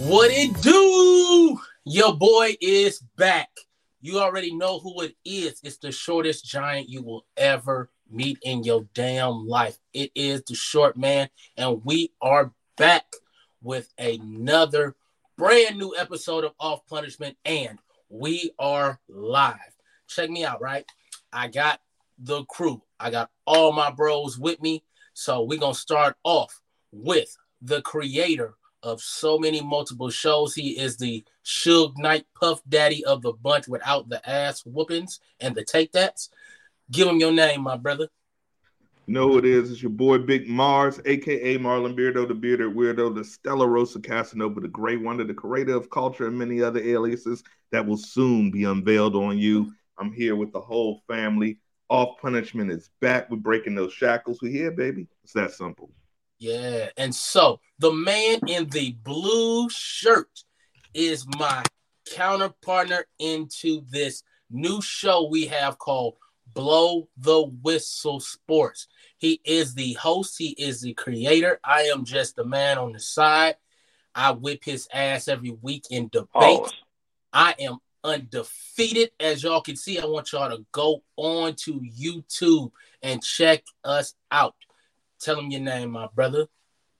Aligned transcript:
What 0.00 0.30
it 0.32 0.58
do? 0.62 1.60
Your 1.84 2.16
boy 2.16 2.56
is 2.62 3.00
back. 3.18 3.50
You 4.00 4.18
already 4.18 4.54
know 4.54 4.78
who 4.78 5.02
it 5.02 5.14
is. 5.26 5.60
It's 5.62 5.76
the 5.76 5.92
shortest 5.92 6.42
giant 6.46 6.88
you 6.88 7.02
will 7.02 7.26
ever 7.36 7.90
meet 8.10 8.38
in 8.42 8.64
your 8.64 8.86
damn 8.94 9.46
life. 9.46 9.76
It 9.92 10.10
is 10.14 10.42
the 10.44 10.54
short 10.54 10.96
man, 10.96 11.28
and 11.58 11.84
we 11.84 12.12
are 12.22 12.50
back 12.78 13.04
with 13.60 13.92
another 13.98 14.96
brand 15.36 15.76
new 15.76 15.94
episode 15.98 16.44
of 16.44 16.54
Off 16.58 16.80
Punishment, 16.86 17.36
and 17.44 17.78
we 18.08 18.52
are 18.58 18.98
live. 19.06 19.58
Check 20.08 20.30
me 20.30 20.46
out, 20.46 20.62
right? 20.62 20.86
I 21.30 21.48
got 21.48 21.78
the 22.18 22.44
crew, 22.46 22.80
I 22.98 23.10
got 23.10 23.30
all 23.46 23.70
my 23.72 23.90
bros 23.90 24.38
with 24.38 24.62
me. 24.62 24.82
So 25.12 25.42
we're 25.42 25.58
gonna 25.58 25.74
start 25.74 26.16
off 26.24 26.58
with 26.90 27.36
the 27.60 27.82
creator 27.82 28.54
of 28.82 29.00
so 29.00 29.38
many 29.38 29.60
multiple 29.60 30.10
shows. 30.10 30.54
He 30.54 30.78
is 30.78 30.96
the 30.96 31.24
Suge 31.44 31.96
Knight 31.96 32.26
Puff 32.38 32.60
Daddy 32.68 33.04
of 33.04 33.22
the 33.22 33.32
bunch 33.32 33.68
without 33.68 34.08
the 34.08 34.26
ass 34.28 34.62
whoopings 34.64 35.20
and 35.40 35.54
the 35.54 35.64
take 35.64 35.92
that's. 35.92 36.30
Give 36.90 37.08
him 37.08 37.20
your 37.20 37.32
name, 37.32 37.62
my 37.62 37.76
brother. 37.76 38.08
Know 39.06 39.28
who 39.28 39.38
it 39.38 39.44
is. 39.44 39.72
It's 39.72 39.82
your 39.82 39.90
boy 39.90 40.18
Big 40.18 40.48
Mars, 40.48 41.00
aka 41.04 41.58
Marlon 41.58 41.96
Beardo, 41.96 42.28
the 42.28 42.34
bearded 42.34 42.74
weirdo, 42.74 43.12
the 43.14 43.24
Stella 43.24 43.66
Rosa 43.66 43.98
Casanova, 44.00 44.60
the 44.60 44.68
great 44.68 45.02
wonder, 45.02 45.24
the 45.24 45.34
creator 45.34 45.74
of 45.74 45.90
culture, 45.90 46.28
and 46.28 46.38
many 46.38 46.62
other 46.62 46.80
aliases 46.80 47.42
that 47.72 47.84
will 47.84 47.96
soon 47.96 48.52
be 48.52 48.64
unveiled 48.64 49.16
on 49.16 49.36
you. 49.36 49.72
I'm 49.98 50.12
here 50.12 50.36
with 50.36 50.52
the 50.52 50.60
whole 50.60 51.02
family. 51.08 51.58
Off 51.88 52.20
punishment 52.20 52.70
is 52.70 52.90
back. 53.00 53.28
We're 53.28 53.38
breaking 53.38 53.74
those 53.74 53.92
shackles. 53.92 54.40
We're 54.40 54.52
here, 54.52 54.70
baby. 54.70 55.08
It's 55.24 55.32
that 55.32 55.50
simple. 55.50 55.90
Yeah. 56.40 56.88
And 56.96 57.14
so 57.14 57.60
the 57.78 57.92
man 57.92 58.40
in 58.48 58.68
the 58.70 58.92
blue 59.04 59.68
shirt 59.68 60.42
is 60.94 61.26
my 61.38 61.62
counterpartner 62.10 63.02
into 63.18 63.82
this 63.90 64.24
new 64.50 64.82
show 64.82 65.28
we 65.28 65.46
have 65.46 65.78
called 65.78 66.14
Blow 66.54 67.08
the 67.18 67.42
Whistle 67.62 68.20
Sports. 68.20 68.88
He 69.18 69.40
is 69.44 69.74
the 69.74 69.92
host, 69.92 70.36
he 70.38 70.50
is 70.50 70.80
the 70.80 70.94
creator. 70.94 71.60
I 71.62 71.82
am 71.82 72.04
just 72.04 72.36
the 72.36 72.44
man 72.44 72.78
on 72.78 72.92
the 72.92 73.00
side. 73.00 73.56
I 74.14 74.32
whip 74.32 74.64
his 74.64 74.88
ass 74.92 75.28
every 75.28 75.56
week 75.62 75.84
in 75.90 76.08
debate. 76.08 76.26
Oh. 76.34 76.68
I 77.32 77.54
am 77.60 77.78
undefeated. 78.02 79.10
As 79.20 79.42
y'all 79.42 79.60
can 79.60 79.76
see, 79.76 80.00
I 80.00 80.06
want 80.06 80.32
y'all 80.32 80.50
to 80.50 80.64
go 80.72 81.02
on 81.16 81.54
to 81.56 81.80
YouTube 81.80 82.72
and 83.02 83.22
check 83.22 83.62
us 83.84 84.14
out. 84.32 84.56
Tell 85.20 85.38
him 85.38 85.50
your 85.50 85.60
name, 85.60 85.90
my 85.90 86.08
brother. 86.14 86.46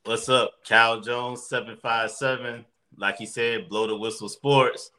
What's 0.05 0.29
up? 0.29 0.53
Cal 0.65 1.01
Jones, 1.01 1.47
757. 1.49 2.65
Like 2.97 3.17
he 3.17 3.27
said, 3.27 3.69
blow 3.69 3.87
the 3.87 3.97
whistle 3.97 4.29
sports. 4.29 4.91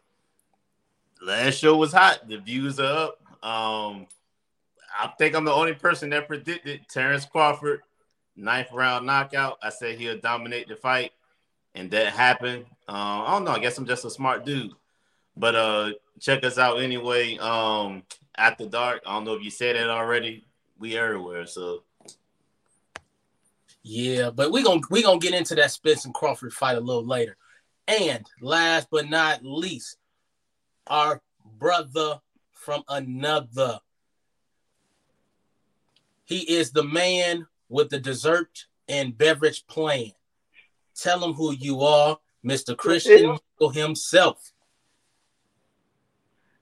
Last 1.21 1.59
show 1.59 1.77
was 1.77 1.93
hot. 1.93 2.27
The 2.27 2.37
views 2.37 2.79
are 2.79 3.09
up. 3.09 3.21
Um, 3.43 4.07
I 4.97 5.07
think 5.17 5.35
I'm 5.35 5.45
the 5.45 5.53
only 5.53 5.73
person 5.73 6.09
that 6.09 6.27
predicted 6.27 6.87
Terrence 6.89 7.25
Crawford, 7.25 7.81
ninth 8.35 8.71
round 8.71 9.05
knockout. 9.05 9.59
I 9.61 9.69
said 9.69 9.99
he'll 9.99 10.19
dominate 10.19 10.67
the 10.67 10.75
fight, 10.75 11.11
and 11.75 11.91
that 11.91 12.13
happened. 12.13 12.65
Uh, 12.87 13.23
I 13.25 13.31
don't 13.31 13.45
know. 13.45 13.51
I 13.51 13.59
guess 13.59 13.77
I'm 13.77 13.85
just 13.85 14.05
a 14.05 14.09
smart 14.09 14.45
dude. 14.45 14.71
But 15.37 15.55
uh, 15.55 15.91
check 16.19 16.43
us 16.43 16.57
out 16.57 16.81
anyway. 16.81 17.37
Um, 17.37 18.03
after 18.35 18.65
dark. 18.65 19.01
I 19.05 19.13
don't 19.13 19.25
know 19.25 19.35
if 19.35 19.43
you 19.43 19.51
said 19.51 19.75
it 19.75 19.89
already. 19.89 20.43
We 20.79 20.97
everywhere. 20.97 21.45
So 21.45 21.83
yeah, 23.83 24.29
but 24.29 24.51
we're 24.51 24.63
gonna 24.63 24.81
we 24.89 25.01
gonna 25.01 25.19
get 25.19 25.33
into 25.33 25.55
that 25.55 25.71
Spence 25.71 26.05
and 26.05 26.13
Crawford 26.13 26.53
fight 26.53 26.77
a 26.77 26.81
little 26.81 27.05
later. 27.05 27.37
And 27.87 28.25
last 28.41 28.87
but 28.91 29.09
not 29.09 29.43
least, 29.43 29.97
our 30.87 31.21
brother 31.57 32.19
from 32.51 32.83
another. 32.87 33.79
He 36.25 36.39
is 36.39 36.71
the 36.71 36.83
man 36.83 37.47
with 37.69 37.89
the 37.89 37.99
dessert 37.99 38.67
and 38.87 39.17
beverage 39.17 39.65
plan. 39.67 40.11
Tell 40.95 41.23
him 41.23 41.33
who 41.33 41.53
you 41.53 41.81
are, 41.81 42.19
Mr. 42.45 42.77
Christian 42.77 43.37
himself. 43.73 44.51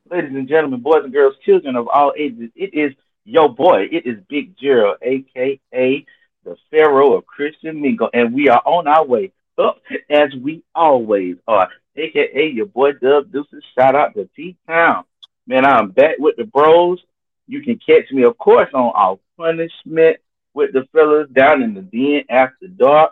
Ladies 0.09 0.31
and 0.33 0.47
gentlemen, 0.47 0.81
boys 0.81 1.03
and 1.03 1.13
girls, 1.13 1.35
children 1.45 1.75
of 1.75 1.87
all 1.87 2.13
ages, 2.17 2.49
it 2.55 2.73
is 2.73 2.93
your 3.25 3.53
boy. 3.53 3.87
It 3.91 4.05
is 4.05 4.17
Big 4.27 4.57
Gerald, 4.57 4.97
aka 5.01 6.05
the 6.49 6.57
Pharaoh 6.71 7.13
of 7.13 7.27
Christian 7.27 7.79
Mingle, 7.79 8.09
and 8.13 8.33
we 8.33 8.49
are 8.49 8.61
on 8.65 8.87
our 8.87 9.05
way 9.05 9.31
up 9.57 9.81
as 10.09 10.33
we 10.33 10.63
always 10.73 11.37
are. 11.47 11.69
AKA 11.95 12.51
your 12.53 12.65
boy 12.65 12.93
Dub 12.93 13.31
Deuces. 13.31 13.63
Shout 13.77 13.95
out 13.95 14.15
to 14.15 14.27
T 14.35 14.57
Town. 14.67 15.03
Man, 15.45 15.65
I'm 15.65 15.91
back 15.91 16.15
with 16.17 16.37
the 16.37 16.45
bros. 16.45 16.99
You 17.47 17.61
can 17.61 17.77
catch 17.77 18.11
me, 18.11 18.23
of 18.23 18.37
course, 18.37 18.69
on 18.73 18.91
our 18.95 19.19
punishment 19.37 20.17
with 20.53 20.73
the 20.73 20.87
fellas 20.91 21.29
down 21.29 21.61
in 21.61 21.73
the 21.73 21.81
den 21.81 22.23
after 22.29 22.67
dark. 22.67 23.11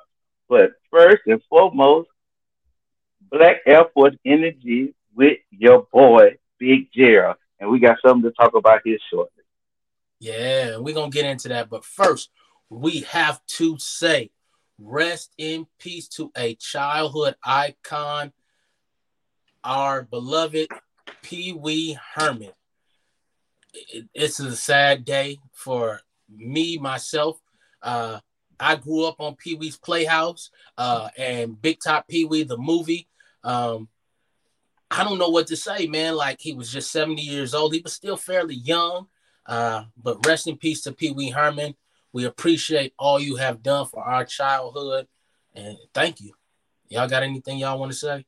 But 0.50 0.72
first 0.90 1.24
and 1.28 1.42
foremost, 1.50 2.09
Black 3.30 3.58
Air 3.66 3.86
Force 3.94 4.16
Energy 4.25 4.96
with 5.16 5.40
your 5.52 5.88
boy, 5.92 6.38
Big 6.58 6.90
Gerald. 6.94 7.38
And 7.59 7.69
we 7.69 7.80
got 7.80 7.98
something 8.06 8.30
to 8.30 8.36
talk 8.36 8.56
about 8.56 8.81
here 8.84 9.00
shortly. 9.12 9.44
Yeah, 10.19 10.78
we're 10.78 10.96
going 10.96 11.12
to 11.12 11.16
get 11.16 11.30
into 11.30 11.50
that. 11.50 11.69
But 11.69 11.86
first, 11.86 12.30
we 12.70 13.02
have 13.02 13.46
to 13.46 13.78
say 13.78 14.32
rest 14.80 15.34
in 15.38 15.68
peace 15.80 16.08
to 16.08 16.32
a 16.36 16.56
childhood 16.56 17.36
icon, 17.44 18.32
our 19.64 20.04
beloved 20.04 20.68
Pee 21.22 21.54
Wee 21.54 21.98
Herman. 22.16 22.52
It's 24.14 24.40
a 24.40 24.56
sad 24.56 25.06
day 25.06 25.38
for 25.54 26.02
me, 26.30 26.78
myself. 26.78 27.40
Uh, 27.82 28.20
I 28.60 28.76
grew 28.76 29.06
up 29.06 29.20
on 29.20 29.36
Pee 29.36 29.56
Wee's 29.56 29.78
Playhouse 29.78 30.50
uh, 30.78 31.10
and 31.18 31.62
Big 31.62 31.80
Top 31.84 32.08
Pee 32.08 32.26
Wee, 32.26 32.44
the 32.44 32.58
movie. 32.58 33.08
Um, 33.44 33.88
I 34.90 35.04
don't 35.04 35.20
know 35.20 35.30
what 35.30 35.48
to 35.48 35.58
say, 35.58 35.86
man. 35.86 36.16
Like 36.16 36.40
he 36.40 36.54
was 36.54 36.72
just 36.72 36.92
70 36.92 37.22
years 37.22 37.54
old. 37.54 37.74
He 37.74 37.82
was 37.82 37.94
still 37.94 38.18
fairly 38.18 38.56
young. 38.56 39.08
Uh, 39.46 39.84
but 40.02 40.26
rest 40.26 40.48
in 40.48 40.58
peace 40.58 40.82
to 40.82 40.92
Pee 40.92 41.12
Wee 41.12 41.30
Herman. 41.30 41.76
We 42.13 42.25
appreciate 42.25 42.94
all 42.97 43.19
you 43.19 43.35
have 43.35 43.62
done 43.62 43.85
for 43.85 44.03
our 44.03 44.25
childhood, 44.25 45.07
and 45.56 45.78
thank 45.94 46.22
you. 46.22 46.34
Y'all 46.90 47.09
got 47.09 47.23
anything 47.23 47.57
y'all 47.57 47.79
want 47.79 47.91
to 47.91 47.97
say? 47.97 48.25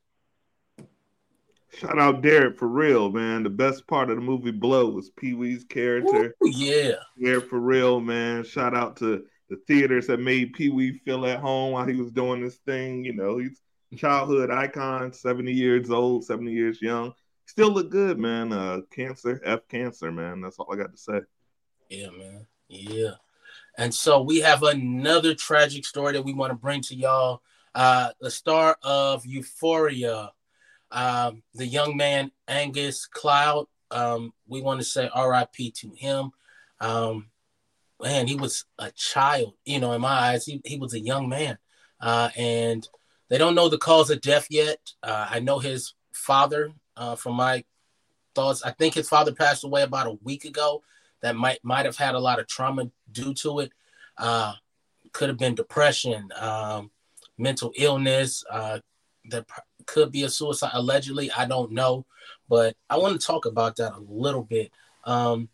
Shout 1.72 1.98
out 1.98 2.20
Derek 2.20 2.58
for 2.58 2.68
real, 2.68 3.10
man. 3.10 3.42
The 3.42 3.50
best 3.50 3.86
part 3.86 4.10
of 4.10 4.16
the 4.16 4.22
movie 4.22 4.50
Blow 4.50 4.90
was 4.90 5.10
Pee 5.10 5.34
Wee's 5.34 5.64
character. 5.64 6.34
Ooh, 6.44 6.50
yeah. 6.50 6.94
Derek 7.22 7.48
for 7.48 7.60
real, 7.60 8.00
man. 8.00 8.42
Shout 8.44 8.74
out 8.74 8.96
to 8.96 9.24
the 9.48 9.56
theaters 9.66 10.08
that 10.08 10.20
made 10.20 10.52
Pee 10.52 10.68
Wee 10.68 11.00
feel 11.04 11.24
at 11.26 11.38
home 11.38 11.72
while 11.72 11.86
he 11.86 11.94
was 11.94 12.10
doing 12.10 12.42
this 12.42 12.56
thing. 12.66 13.04
You 13.04 13.14
know, 13.14 13.38
he's 13.38 13.60
childhood 13.96 14.50
icon, 14.50 15.12
70 15.12 15.52
years 15.52 15.90
old, 15.90 16.24
70 16.24 16.52
years 16.52 16.82
young. 16.82 17.12
Still 17.46 17.70
look 17.70 17.90
good, 17.90 18.18
man. 18.18 18.52
Uh 18.52 18.80
cancer, 18.92 19.40
F 19.44 19.66
cancer, 19.68 20.10
man. 20.10 20.40
That's 20.40 20.58
all 20.58 20.72
I 20.72 20.76
got 20.76 20.92
to 20.92 20.98
say. 20.98 21.20
Yeah, 21.88 22.10
man. 22.10 22.46
Yeah. 22.68 23.14
And 23.80 23.94
so 23.94 24.20
we 24.20 24.40
have 24.40 24.62
another 24.62 25.34
tragic 25.34 25.86
story 25.86 26.12
that 26.12 26.22
we 26.22 26.34
want 26.34 26.50
to 26.50 26.54
bring 26.54 26.82
to 26.82 26.94
y'all. 26.94 27.40
Uh, 27.74 28.10
the 28.20 28.30
star 28.30 28.76
of 28.82 29.24
Euphoria, 29.24 30.32
um, 30.90 31.42
the 31.54 31.66
young 31.66 31.96
man 31.96 32.30
Angus 32.46 33.06
Cloud. 33.06 33.68
Um, 33.90 34.34
we 34.46 34.60
want 34.60 34.80
to 34.80 34.84
say 34.84 35.08
RIP 35.16 35.72
to 35.76 35.94
him. 35.96 36.30
Um, 36.78 37.30
man, 38.02 38.26
he 38.26 38.34
was 38.34 38.66
a 38.78 38.90
child, 38.90 39.54
you 39.64 39.80
know, 39.80 39.92
in 39.92 40.02
my 40.02 40.10
eyes, 40.10 40.44
he, 40.44 40.60
he 40.62 40.76
was 40.76 40.92
a 40.92 41.00
young 41.00 41.30
man. 41.30 41.56
Uh, 42.02 42.28
and 42.36 42.86
they 43.30 43.38
don't 43.38 43.54
know 43.54 43.70
the 43.70 43.78
cause 43.78 44.10
of 44.10 44.20
death 44.20 44.48
yet. 44.50 44.78
Uh, 45.02 45.26
I 45.30 45.40
know 45.40 45.58
his 45.58 45.94
father, 46.12 46.70
uh, 46.98 47.16
from 47.16 47.34
my 47.34 47.64
thoughts, 48.34 48.62
I 48.62 48.72
think 48.72 48.92
his 48.92 49.08
father 49.08 49.32
passed 49.32 49.64
away 49.64 49.84
about 49.84 50.06
a 50.06 50.18
week 50.22 50.44
ago 50.44 50.82
that 51.22 51.36
might 51.36 51.58
might 51.62 51.86
have 51.86 51.96
had 51.96 52.14
a 52.14 52.20
lot 52.20 52.38
of 52.38 52.46
trauma 52.46 52.90
due 53.10 53.34
to 53.34 53.60
it. 53.60 53.72
Uh, 54.16 54.54
could 55.12 55.28
have 55.28 55.38
been 55.38 55.54
depression, 55.54 56.28
um, 56.36 56.90
mental 57.38 57.72
illness. 57.76 58.44
Uh, 58.50 58.78
that 59.30 59.46
could 59.86 60.12
be 60.12 60.22
a 60.22 60.28
suicide. 60.28 60.70
Allegedly, 60.72 61.30
I 61.32 61.46
don't 61.46 61.72
know, 61.72 62.06
but 62.48 62.76
I 62.88 62.96
want 62.96 63.20
to 63.20 63.26
talk 63.26 63.44
about 63.46 63.76
that 63.76 63.92
a 63.92 64.00
little 64.08 64.44
bit. 64.44 64.70
Um, 65.04 65.48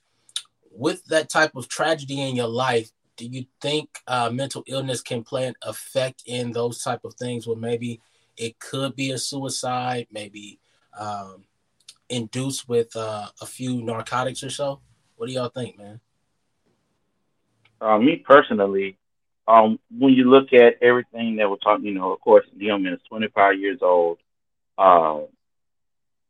with 0.70 1.04
that 1.06 1.30
type 1.30 1.52
of 1.56 1.68
tragedy 1.68 2.20
in 2.20 2.36
your 2.36 2.48
life, 2.48 2.90
do 3.16 3.26
you 3.26 3.46
think 3.60 3.88
uh, 4.06 4.30
mental 4.30 4.62
illness 4.66 5.00
can 5.00 5.24
play 5.24 5.46
an 5.46 5.54
effect 5.62 6.22
in 6.26 6.52
those 6.52 6.82
type 6.82 7.04
of 7.04 7.14
things 7.14 7.46
where 7.46 7.56
maybe 7.56 8.00
it 8.36 8.58
could 8.58 8.94
be 8.94 9.12
a 9.12 9.18
suicide, 9.18 10.06
maybe 10.10 10.60
um, 10.98 11.44
induced 12.10 12.68
with 12.68 12.94
uh, 12.94 13.28
a 13.40 13.46
few 13.46 13.82
narcotics 13.82 14.44
or 14.44 14.50
so? 14.50 14.80
What 15.16 15.28
do 15.28 15.32
y'all 15.32 15.48
think, 15.48 15.78
man? 15.78 16.00
Uh, 17.80 17.98
me 17.98 18.16
personally, 18.16 18.96
um, 19.48 19.78
when 19.96 20.14
you 20.14 20.30
look 20.30 20.52
at 20.52 20.82
everything 20.82 21.36
that 21.36 21.48
we're 21.48 21.56
talking, 21.56 21.86
you 21.86 21.94
know, 21.94 22.12
of 22.12 22.20
course, 22.20 22.46
Dillman 22.58 22.94
is 22.94 23.00
25 23.08 23.58
years 23.60 23.78
old. 23.82 24.18
uh, 24.78 25.20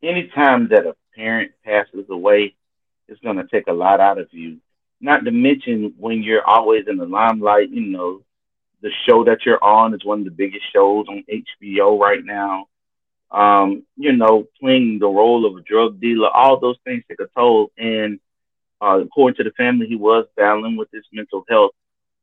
anytime 0.03 0.69
that 0.69 0.87
a 0.87 0.95
parent 1.17 1.53
passes 1.65 2.07
away, 2.11 2.55
it's 3.09 3.21
going 3.21 3.37
to 3.37 3.47
take 3.47 3.67
a 3.67 3.73
lot 3.73 4.01
out 4.01 4.19
of 4.19 4.29
you. 4.33 4.59
Not 5.01 5.25
to 5.25 5.31
mention 5.31 5.95
when 5.99 6.23
you're 6.23 6.47
always 6.47 6.85
in 6.89 6.97
the 6.97 7.07
limelight, 7.07 7.71
you 7.71 7.81
know, 7.83 8.23
the 8.83 8.91
show 9.09 9.25
that 9.25 9.45
you're 9.45 9.63
on 9.63 9.95
is 9.95 10.05
one 10.05 10.21
of 10.21 10.25
the 10.25 10.31
biggest 10.31 10.65
shows 10.73 11.07
on 11.09 11.25
HBO 11.29 11.99
right 11.99 12.25
now. 12.25 12.67
Um, 13.31 13.83
you 13.97 14.13
know, 14.13 14.47
playing 14.61 14.99
the 15.01 15.09
role 15.09 15.47
of 15.47 15.57
a 15.57 15.63
drug 15.63 16.01
dealer, 16.01 16.29
all 16.29 16.61
those 16.61 16.79
things 16.85 17.03
take 17.09 17.21
a 17.21 17.29
toll. 17.37 17.71
And 17.77 18.21
uh, 18.81 19.01
according 19.03 19.37
to 19.37 19.45
the 19.45 19.55
family, 19.57 19.87
he 19.87 19.97
was 19.97 20.27
battling 20.37 20.77
with 20.77 20.89
his 20.93 21.05
mental 21.13 21.45
health. 21.49 21.73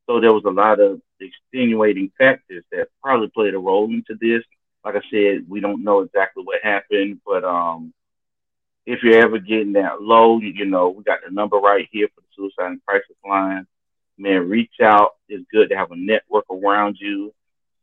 So 0.07 0.19
there 0.19 0.33
was 0.33 0.43
a 0.45 0.51
lot 0.51 0.79
of 0.79 1.01
extenuating 1.19 2.11
factors 2.17 2.63
that 2.71 2.89
probably 3.01 3.29
played 3.29 3.53
a 3.53 3.59
role 3.59 3.85
into 3.85 4.15
this. 4.19 4.43
Like 4.83 4.95
I 4.95 5.01
said, 5.09 5.49
we 5.49 5.61
don't 5.61 5.83
know 5.83 6.01
exactly 6.01 6.43
what 6.43 6.61
happened, 6.61 7.21
but 7.25 7.43
um, 7.45 7.93
if 8.85 9.01
you're 9.01 9.23
ever 9.23 9.39
getting 9.39 9.73
that 9.73 10.01
low, 10.01 10.39
you, 10.39 10.49
you 10.49 10.65
know, 10.65 10.89
we 10.89 11.03
got 11.03 11.19
the 11.25 11.31
number 11.31 11.57
right 11.57 11.87
here 11.91 12.07
for 12.13 12.21
the 12.21 12.27
suicide 12.35 12.71
and 12.71 12.85
crisis 12.85 13.15
line. 13.27 13.65
Man, 14.17 14.49
reach 14.49 14.73
out. 14.81 15.11
It's 15.29 15.45
good 15.51 15.69
to 15.69 15.77
have 15.77 15.91
a 15.91 15.95
network 15.95 16.45
around 16.51 16.97
you 16.99 17.33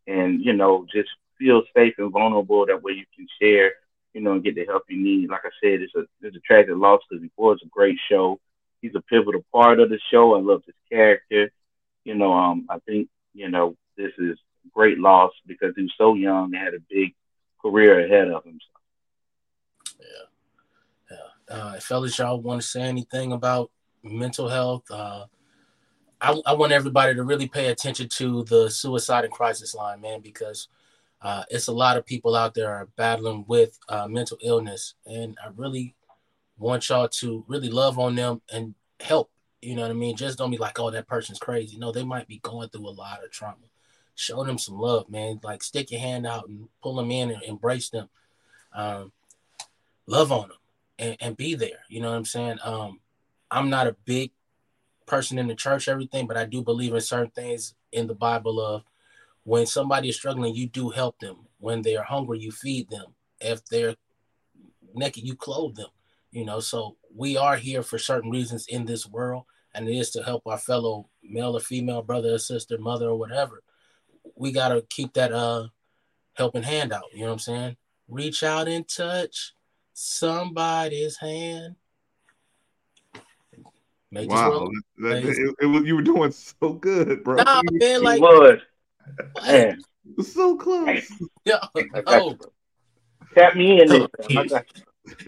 and, 0.06 0.44
you 0.44 0.52
know, 0.52 0.86
just 0.92 1.08
feel 1.38 1.62
safe 1.74 1.94
and 1.98 2.12
vulnerable. 2.12 2.66
That 2.66 2.82
way 2.82 2.92
you 2.92 3.04
can 3.16 3.26
share, 3.40 3.72
you 4.12 4.20
know, 4.20 4.32
and 4.32 4.44
get 4.44 4.54
the 4.54 4.66
help 4.66 4.84
you 4.88 5.02
need. 5.02 5.30
Like 5.30 5.44
I 5.44 5.50
said, 5.62 5.80
it's 5.80 5.94
a, 5.94 6.04
it's 6.20 6.36
a 6.36 6.40
tragic 6.40 6.74
loss 6.76 7.00
because 7.08 7.22
before 7.22 7.54
it's 7.54 7.64
a 7.64 7.68
great 7.68 7.96
show. 8.10 8.38
He's 8.80 8.94
a 8.94 9.00
pivotal 9.02 9.44
part 9.52 9.80
of 9.80 9.90
the 9.90 9.98
show. 10.10 10.34
I 10.34 10.40
love 10.40 10.62
his 10.64 10.74
character. 10.90 11.50
You 12.04 12.14
know, 12.14 12.32
um, 12.32 12.66
I 12.70 12.78
think, 12.80 13.08
you 13.34 13.50
know, 13.50 13.76
this 13.96 14.12
is 14.18 14.38
great 14.74 14.98
loss 14.98 15.32
because 15.46 15.74
he 15.76 15.82
was 15.82 15.94
so 15.98 16.14
young 16.14 16.54
and 16.54 16.62
had 16.62 16.74
a 16.74 16.80
big 16.88 17.14
career 17.60 18.04
ahead 18.04 18.28
of 18.28 18.44
him. 18.44 18.58
Yeah. 19.98 20.06
Yeah. 21.10 21.54
Uh, 21.54 21.80
fellas, 21.80 22.18
y'all 22.18 22.40
want 22.40 22.62
to 22.62 22.66
say 22.66 22.82
anything 22.82 23.32
about 23.32 23.70
mental 24.02 24.48
health? 24.48 24.90
Uh, 24.90 25.26
I, 26.20 26.40
I, 26.46 26.52
want 26.52 26.72
everybody 26.72 27.14
to 27.14 27.22
really 27.22 27.48
pay 27.48 27.68
attention 27.68 28.08
to 28.08 28.44
the 28.44 28.70
suicide 28.70 29.24
and 29.24 29.32
crisis 29.32 29.74
line, 29.74 30.00
man, 30.00 30.20
because 30.20 30.68
uh, 31.22 31.44
it's 31.50 31.68
a 31.68 31.72
lot 31.72 31.96
of 31.96 32.06
people 32.06 32.34
out 32.34 32.54
there 32.54 32.70
are 32.70 32.88
battling 32.96 33.44
with 33.48 33.78
uh, 33.88 34.06
mental 34.06 34.38
illness, 34.42 34.94
and 35.06 35.36
I 35.42 35.48
really 35.56 35.94
want 36.60 36.88
y'all 36.88 37.08
to 37.08 37.44
really 37.48 37.70
love 37.70 37.98
on 37.98 38.14
them 38.14 38.42
and 38.52 38.74
help. 39.00 39.30
You 39.60 39.74
know 39.74 39.82
what 39.82 39.90
I 39.90 39.94
mean? 39.94 40.16
Just 40.16 40.38
don't 40.38 40.50
be 40.50 40.56
like, 40.56 40.78
oh, 40.78 40.90
that 40.90 41.08
person's 41.08 41.38
crazy. 41.38 41.76
No, 41.78 41.92
they 41.92 42.04
might 42.04 42.28
be 42.28 42.38
going 42.38 42.68
through 42.68 42.88
a 42.88 42.90
lot 42.90 43.24
of 43.24 43.30
trauma 43.30 43.56
show 44.20 44.44
them 44.44 44.58
some 44.58 44.78
love, 44.78 45.08
man. 45.08 45.40
Like 45.42 45.62
stick 45.62 45.90
your 45.90 46.00
hand 46.00 46.26
out 46.26 46.48
and 46.48 46.68
pull 46.82 46.96
them 46.96 47.10
in 47.10 47.30
and 47.30 47.42
embrace 47.42 47.88
them. 47.88 48.08
Um, 48.74 49.12
love 50.06 50.30
on 50.30 50.48
them 50.48 50.58
and, 50.98 51.16
and 51.20 51.36
be 51.36 51.54
there. 51.54 51.80
You 51.88 52.00
know 52.00 52.10
what 52.10 52.16
I'm 52.16 52.24
saying? 52.26 52.58
Um, 52.62 53.00
I'm 53.50 53.70
not 53.70 53.86
a 53.86 53.96
big 54.04 54.32
person 55.06 55.38
in 55.38 55.48
the 55.48 55.54
church, 55.54 55.88
everything, 55.88 56.26
but 56.26 56.36
I 56.36 56.44
do 56.44 56.62
believe 56.62 56.92
in 56.92 57.00
certain 57.00 57.30
things 57.30 57.74
in 57.92 58.06
the 58.06 58.14
Bible 58.14 58.60
of 58.60 58.84
when 59.44 59.64
somebody 59.64 60.10
is 60.10 60.16
struggling, 60.16 60.54
you 60.54 60.68
do 60.68 60.90
help 60.90 61.18
them. 61.18 61.38
When 61.58 61.80
they 61.80 61.96
are 61.96 62.04
hungry, 62.04 62.38
you 62.40 62.52
feed 62.52 62.90
them. 62.90 63.06
If 63.40 63.64
they're 63.66 63.96
naked, 64.94 65.24
you 65.24 65.34
clothe 65.34 65.76
them. 65.76 65.88
You 66.30 66.44
know, 66.44 66.60
so 66.60 66.96
we 67.14 67.36
are 67.36 67.56
here 67.56 67.82
for 67.82 67.98
certain 67.98 68.30
reasons 68.30 68.66
in 68.68 68.84
this 68.84 69.06
world, 69.06 69.44
and 69.74 69.88
it 69.88 69.96
is 69.96 70.10
to 70.10 70.22
help 70.22 70.46
our 70.46 70.58
fellow 70.58 71.08
male 71.22 71.56
or 71.56 71.60
female 71.60 72.02
brother 72.02 72.34
or 72.34 72.38
sister, 72.38 72.78
mother 72.78 73.06
or 73.06 73.18
whatever 73.18 73.62
we 74.40 74.52
gotta 74.52 74.82
keep 74.88 75.12
that 75.12 75.32
uh 75.32 75.68
helping 76.32 76.62
hand 76.62 76.92
out. 76.92 77.04
You 77.12 77.20
know 77.20 77.26
what 77.26 77.32
I'm 77.32 77.38
saying? 77.38 77.76
Reach 78.08 78.42
out 78.42 78.68
and 78.68 78.88
touch 78.88 79.52
somebody's 79.92 81.16
hand. 81.18 81.76
Make 84.10 84.28
wow, 84.28 84.68
that, 84.98 85.24
it, 85.24 85.54
it, 85.60 85.66
was 85.66 85.84
you 85.84 85.94
were 85.94 86.02
doing 86.02 86.32
so 86.32 86.72
good, 86.72 87.22
bro. 87.22 87.36
Nah, 87.36 87.62
man, 87.70 88.02
like 88.02 88.20
was. 88.20 88.58
Man. 89.46 89.78
so 90.20 90.56
close. 90.56 91.08
Yeah. 91.44 91.60
Oh. 92.06 92.36
Tap 93.36 93.54
me 93.54 93.82
in. 93.82 94.08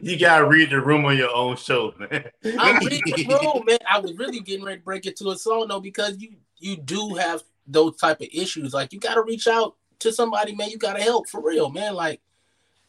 You 0.03 0.19
gotta 0.19 0.47
read 0.47 0.71
the 0.71 0.81
room 0.81 1.05
on 1.05 1.17
your 1.17 1.35
own 1.35 1.57
show, 1.57 1.95
man. 1.99 2.31
I'm 2.59 2.85
reading 2.85 3.15
the 3.17 3.27
room, 3.29 3.65
man. 3.67 3.79
I 3.91 4.01
was 4.01 4.17
really 4.17 4.41
getting 4.41 4.65
ready 4.65 4.79
to 4.79 4.85
break 4.85 5.07
it 5.07 5.17
to 5.19 5.31
a 5.31 5.37
song 5.37 5.69
though, 5.69 5.81
because 5.81 6.19
you 6.19 6.37
you 6.59 6.77
do 6.77 7.15
have 7.15 7.43
those 7.67 7.97
type 7.97 8.21
of 8.21 8.29
issues, 8.33 8.75
like 8.75 8.93
you 8.93 9.01
got 9.01 9.15
to 9.15 9.23
reach 9.23 9.47
out 9.47 9.77
to 10.01 10.13
somebody, 10.13 10.55
man. 10.55 10.71
You 10.71 10.79
got 10.79 10.97
to 10.97 11.03
help 11.03 11.29
for 11.29 11.41
real, 11.41 11.71
man. 11.71 11.95
Like 11.95 12.21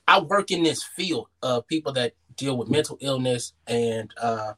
I 0.07 0.19
work 0.19 0.51
in 0.51 0.63
this 0.63 0.83
field 0.83 1.27
of 1.41 1.67
people 1.67 1.93
that 1.93 2.13
deal 2.35 2.57
with 2.57 2.69
mental 2.69 2.97
illness 3.01 3.53
and 3.67 4.11
uh, 4.21 4.53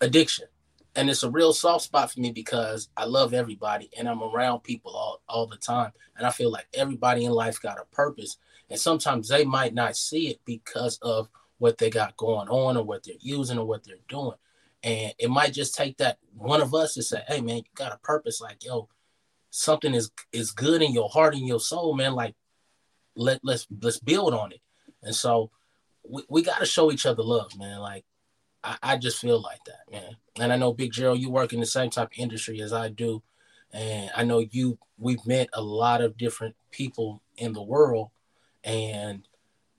addiction, 0.00 0.46
and 0.94 1.08
it's 1.08 1.22
a 1.22 1.30
real 1.30 1.52
soft 1.52 1.84
spot 1.84 2.12
for 2.12 2.20
me 2.20 2.30
because 2.30 2.88
I 2.96 3.04
love 3.06 3.32
everybody 3.32 3.90
and 3.98 4.08
I'm 4.08 4.22
around 4.22 4.60
people 4.60 4.92
all 4.92 5.22
all 5.28 5.46
the 5.46 5.56
time, 5.56 5.92
and 6.16 6.26
I 6.26 6.30
feel 6.30 6.50
like 6.50 6.66
everybody 6.74 7.24
in 7.24 7.32
life 7.32 7.60
got 7.60 7.80
a 7.80 7.84
purpose, 7.94 8.36
and 8.70 8.78
sometimes 8.78 9.28
they 9.28 9.44
might 9.44 9.74
not 9.74 9.96
see 9.96 10.28
it 10.28 10.40
because 10.44 10.98
of 11.02 11.28
what 11.58 11.78
they 11.78 11.90
got 11.90 12.16
going 12.16 12.48
on 12.48 12.76
or 12.76 12.84
what 12.84 13.04
they're 13.04 13.14
using 13.20 13.58
or 13.58 13.66
what 13.66 13.84
they're 13.84 13.96
doing. 14.08 14.36
And 14.82 15.12
it 15.18 15.28
might 15.28 15.52
just 15.52 15.74
take 15.74 15.96
that 15.98 16.18
one 16.36 16.60
of 16.60 16.74
us 16.74 16.94
to 16.94 17.02
say, 17.02 17.22
hey 17.26 17.40
man, 17.40 17.56
you 17.58 17.64
got 17.74 17.92
a 17.92 17.98
purpose. 17.98 18.40
Like, 18.40 18.64
yo, 18.64 18.88
something 19.50 19.94
is 19.94 20.10
is 20.32 20.52
good 20.52 20.82
in 20.82 20.92
your 20.92 21.08
heart 21.08 21.34
and 21.34 21.46
your 21.46 21.60
soul, 21.60 21.94
man, 21.94 22.14
like 22.14 22.34
let 23.16 23.40
let's 23.42 23.66
let's 23.82 23.98
build 23.98 24.34
on 24.34 24.52
it. 24.52 24.60
And 25.02 25.14
so 25.14 25.50
we, 26.08 26.22
we 26.28 26.42
got 26.42 26.58
to 26.60 26.66
show 26.66 26.92
each 26.92 27.06
other 27.06 27.22
love, 27.22 27.56
man. 27.58 27.80
Like 27.80 28.04
I, 28.62 28.76
I 28.82 28.96
just 28.96 29.18
feel 29.18 29.40
like 29.40 29.64
that, 29.66 29.90
man. 29.90 30.16
And 30.38 30.52
I 30.52 30.56
know 30.56 30.72
Big 30.72 30.92
Gerald, 30.92 31.18
you 31.18 31.30
work 31.30 31.52
in 31.52 31.60
the 31.60 31.66
same 31.66 31.90
type 31.90 32.12
of 32.12 32.18
industry 32.18 32.60
as 32.60 32.72
I 32.72 32.88
do, 32.88 33.22
and 33.72 34.10
I 34.16 34.24
know 34.24 34.38
you. 34.50 34.78
We've 35.00 35.24
met 35.26 35.48
a 35.52 35.62
lot 35.62 36.00
of 36.00 36.16
different 36.16 36.56
people 36.72 37.22
in 37.36 37.52
the 37.52 37.62
world, 37.62 38.10
and 38.64 39.26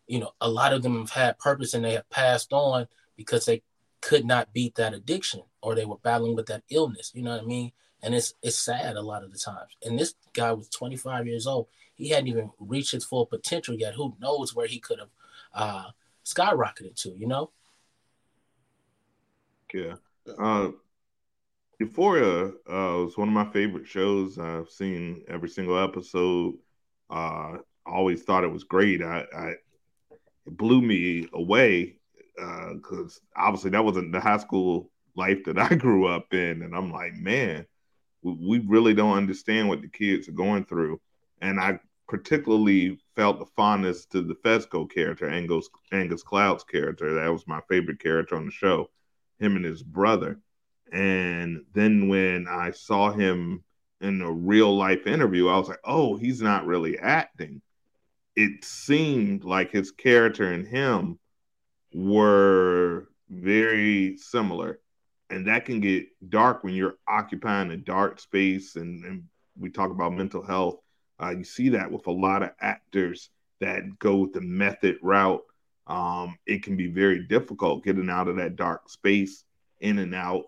you 0.07 0.19
know, 0.19 0.31
a 0.41 0.49
lot 0.49 0.73
of 0.73 0.81
them 0.81 0.97
have 0.99 1.11
had 1.11 1.39
purpose 1.39 1.73
and 1.73 1.85
they 1.85 1.93
have 1.93 2.09
passed 2.09 2.51
on 2.51 2.87
because 3.15 3.45
they 3.45 3.61
could 4.01 4.25
not 4.25 4.53
beat 4.53 4.75
that 4.75 4.93
addiction 4.93 5.41
or 5.61 5.75
they 5.75 5.85
were 5.85 5.97
battling 5.97 6.35
with 6.35 6.47
that 6.47 6.63
illness. 6.69 7.11
You 7.13 7.21
know 7.21 7.31
what 7.31 7.43
I 7.43 7.45
mean? 7.45 7.71
and 8.01 8.15
it's 8.15 8.33
it's 8.41 8.57
sad 8.57 8.95
a 8.95 9.01
lot 9.01 9.23
of 9.23 9.31
the 9.31 9.37
times. 9.37 9.71
And 9.83 9.97
this 9.97 10.15
guy 10.33 10.51
was 10.51 10.69
25 10.69 11.27
years 11.27 11.47
old. 11.47 11.67
He 11.95 12.09
hadn't 12.09 12.27
even 12.27 12.51
reached 12.59 12.91
his 12.91 13.05
full 13.05 13.25
potential 13.25 13.75
yet. 13.75 13.95
Who 13.95 14.15
knows 14.19 14.55
where 14.55 14.67
he 14.67 14.79
could 14.79 14.99
have 14.99 15.09
uh, 15.53 15.89
skyrocketed 16.25 16.95
to? 17.03 17.09
You 17.09 17.27
know. 17.27 17.51
Yeah. 19.73 19.95
Uh, 20.37 20.71
Euphoria 21.79 22.47
uh, 22.47 23.03
was 23.03 23.17
one 23.17 23.27
of 23.27 23.33
my 23.33 23.49
favorite 23.51 23.87
shows. 23.87 24.37
I've 24.37 24.69
seen 24.69 25.23
every 25.27 25.49
single 25.49 25.77
episode. 25.77 26.55
Uh, 27.09 27.57
always 27.89 28.23
thought 28.23 28.43
it 28.43 28.51
was 28.51 28.63
great. 28.63 29.01
I, 29.01 29.25
I 29.35 29.55
it 30.49 30.57
blew 30.57 30.81
me 30.81 31.27
away 31.33 31.95
because 32.35 33.19
uh, 33.35 33.41
obviously 33.41 33.71
that 33.71 33.83
wasn't 33.83 34.11
the 34.11 34.19
high 34.19 34.37
school 34.37 34.91
life 35.15 35.43
that 35.45 35.59
I 35.71 35.75
grew 35.75 36.07
up 36.07 36.33
in, 36.33 36.61
and 36.61 36.75
I'm 36.75 36.91
like, 36.91 37.13
man, 37.13 37.65
we 38.21 38.59
really 38.59 38.93
don't 38.93 39.17
understand 39.17 39.69
what 39.69 39.81
the 39.81 39.87
kids 39.87 40.27
are 40.27 40.33
going 40.33 40.65
through. 40.65 40.99
And 41.41 41.59
I 41.59 41.79
particularly 42.07 42.99
felt 43.15 43.39
the 43.39 43.45
fondness 43.55 44.05
to 44.07 44.21
the 44.21 44.35
Fezco 44.35 44.89
character, 44.89 45.29
Angus 45.29 45.69
Angus 45.91 46.23
Cloud's 46.23 46.63
character. 46.63 47.13
That 47.15 47.31
was 47.31 47.47
my 47.47 47.61
favorite 47.69 47.99
character 47.99 48.35
on 48.35 48.45
the 48.45 48.51
show, 48.51 48.89
him 49.39 49.55
and 49.55 49.65
his 49.65 49.83
brother. 49.83 50.39
And 50.91 51.63
then 51.73 52.09
when 52.09 52.47
I 52.47 52.71
saw 52.71 53.11
him 53.11 53.63
in 54.01 54.21
a 54.21 54.31
real 54.31 54.75
life 54.75 55.05
interview, 55.05 55.47
I 55.47 55.57
was 55.57 55.69
like, 55.69 55.81
oh, 55.83 56.15
he's 56.15 56.41
not 56.41 56.65
really 56.65 56.97
acting. 56.97 57.61
It 58.39 58.63
seemed 58.63 59.43
like 59.43 59.69
his 59.69 59.91
character 59.91 60.53
and 60.53 60.65
him 60.65 61.19
were 61.93 63.09
very 63.29 64.15
similar. 64.15 64.79
And 65.29 65.45
that 65.47 65.65
can 65.65 65.81
get 65.81 66.05
dark 66.29 66.63
when 66.63 66.73
you're 66.73 66.95
occupying 67.05 67.71
a 67.71 67.75
dark 67.75 68.17
space 68.17 68.77
and, 68.77 69.03
and 69.03 69.23
we 69.59 69.69
talk 69.69 69.91
about 69.91 70.13
mental 70.13 70.41
health. 70.41 70.77
Uh, 71.21 71.31
you 71.31 71.43
see 71.43 71.67
that 71.67 71.91
with 71.91 72.07
a 72.07 72.11
lot 72.11 72.41
of 72.41 72.51
actors 72.61 73.29
that 73.59 73.99
go 73.99 74.15
with 74.15 74.31
the 74.31 74.39
method 74.39 74.99
route. 75.01 75.43
Um, 75.87 76.37
it 76.45 76.63
can 76.63 76.77
be 76.77 76.87
very 76.87 77.27
difficult 77.27 77.83
getting 77.83 78.09
out 78.09 78.29
of 78.29 78.37
that 78.37 78.55
dark 78.55 78.89
space 78.89 79.43
in 79.81 79.99
and 79.99 80.15
out 80.15 80.45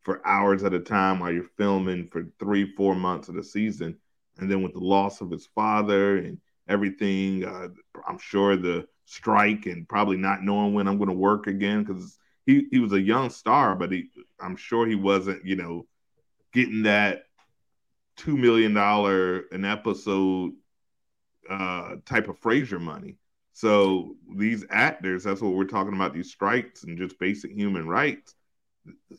for 0.00 0.26
hours 0.26 0.64
at 0.64 0.72
a 0.72 0.80
time 0.80 1.20
while 1.20 1.30
you're 1.30 1.44
filming 1.58 2.08
for 2.08 2.24
three 2.38 2.74
four 2.74 2.94
months 2.94 3.28
of 3.28 3.34
the 3.34 3.44
season. 3.44 3.98
And 4.38 4.50
then 4.50 4.62
with 4.62 4.72
the 4.72 4.78
loss 4.78 5.20
of 5.20 5.30
his 5.30 5.44
father 5.54 6.16
and 6.16 6.38
everything 6.68 7.44
uh, 7.44 7.68
i'm 8.06 8.18
sure 8.18 8.56
the 8.56 8.86
strike 9.06 9.66
and 9.66 9.88
probably 9.88 10.16
not 10.16 10.42
knowing 10.42 10.74
when 10.74 10.86
i'm 10.86 10.98
going 10.98 11.08
to 11.08 11.14
work 11.14 11.46
again 11.46 11.82
because 11.82 12.18
he 12.48 12.66
he 12.70 12.78
was 12.78 12.94
a 12.94 13.00
young 13.00 13.28
star, 13.28 13.76
but 13.76 13.92
he 13.92 14.08
I'm 14.40 14.56
sure 14.56 14.86
he 14.86 14.94
wasn't, 14.94 15.44
you 15.44 15.54
know, 15.54 15.86
getting 16.54 16.84
that 16.84 17.24
two 18.16 18.38
million 18.38 18.72
dollar 18.72 19.40
an 19.52 19.66
episode 19.66 20.52
uh 21.48 21.96
type 22.06 22.28
of 22.28 22.40
Frasier 22.40 22.80
money. 22.80 23.18
So 23.52 24.16
these 24.34 24.64
actors, 24.70 25.24
that's 25.24 25.42
what 25.42 25.52
we're 25.52 25.64
talking 25.64 25.92
about, 25.92 26.14
these 26.14 26.30
strikes 26.30 26.84
and 26.84 26.96
just 26.96 27.18
basic 27.18 27.52
human 27.52 27.86
rights. 27.86 28.34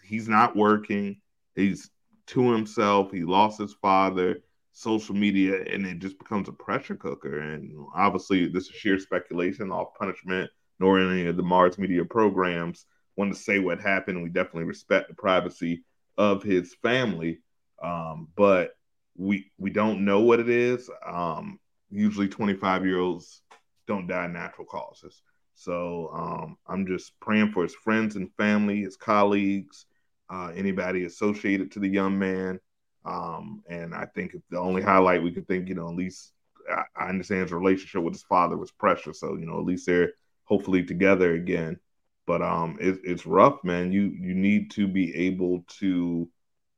He's 0.03 0.27
not 0.27 0.56
working. 0.56 1.22
He's 1.56 1.91
to 2.27 2.51
himself. 2.51 3.12
He 3.12 3.22
lost 3.22 3.60
his 3.60 3.74
father, 3.74 4.39
social 4.79 5.15
media, 5.15 5.62
and 5.63 5.86
it 5.86 6.00
just 6.00 6.17
becomes 6.17 6.48
a 6.48 6.53
pressure 6.53 6.95
cooker. 6.95 7.39
And 7.39 7.71
obviously, 7.93 8.48
this 8.48 8.65
is 8.69 8.75
sheer 8.75 8.98
speculation, 9.00 9.71
off 9.71 9.93
punishment, 10.00 10.50
nor 10.79 11.00
any 11.00 11.27
of 11.27 11.38
the 11.38 11.43
Mars 11.43 11.77
Media 11.77 12.05
programs 12.05 12.86
want 13.17 13.33
to 13.33 13.39
say 13.39 13.59
what 13.59 13.81
happened. 13.81 14.24
We 14.24 14.29
definitely 14.29 14.63
respect 14.63 15.09
the 15.09 15.15
privacy 15.15 15.83
of 16.17 16.41
his 16.41 16.75
family, 16.81 17.39
um, 17.83 18.29
but 18.36 18.71
we 19.17 19.51
we 19.57 19.69
don't 19.69 20.05
know 20.05 20.21
what 20.21 20.39
it 20.39 20.50
is. 20.50 20.89
Um, 21.05 21.59
usually, 21.89 22.29
twenty 22.29 22.53
five 22.53 22.86
year 22.86 23.00
olds 23.00 23.41
don't 23.88 24.07
die 24.07 24.27
natural 24.27 24.65
causes. 24.65 25.21
So 25.55 26.09
um, 26.13 26.57
I'm 26.67 26.88
just 26.88 27.19
praying 27.19 27.51
for 27.51 27.63
his 27.63 27.75
friends 27.75 28.15
and 28.15 28.33
family, 28.38 28.83
his 28.83 28.95
colleagues, 28.95 29.86
uh, 30.29 30.51
anybody 30.55 31.03
associated 31.03 31.71
to 31.74 31.79
the 31.79 31.88
young 31.89 32.17
man. 32.17 32.62
Um, 33.06 33.63
and 33.70 33.94
I 33.96 34.06
think 34.06 34.36
the 34.50 34.60
only 34.60 34.82
highlight 34.82 35.24
we 35.24 35.32
could 35.32 35.48
think, 35.48 35.70
you 35.70 35.75
know, 35.75 35.89
at 35.89 35.96
least 35.96 36.34
I, 36.70 36.84
I 36.96 37.10
understand 37.10 37.44
his 37.44 37.53
relationship 37.53 38.03
with 38.03 38.13
his 38.13 38.24
father 38.24 38.58
was 38.58 38.72
precious. 38.72 39.20
So, 39.20 39.36
you 39.36 39.46
know, 39.46 39.60
at 39.60 39.65
least 39.65 39.86
they're 39.86 40.13
hopefully 40.44 40.84
together 40.84 41.34
again. 41.34 41.79
But 42.27 42.41
um, 42.41 42.77
it, 42.79 43.00
it's 43.03 43.25
rough, 43.25 43.63
man. 43.63 43.91
You 43.91 44.03
you 44.20 44.36
need 44.36 44.70
to 44.72 44.88
be 44.88 45.15
able 45.15 45.63
to 45.79 46.29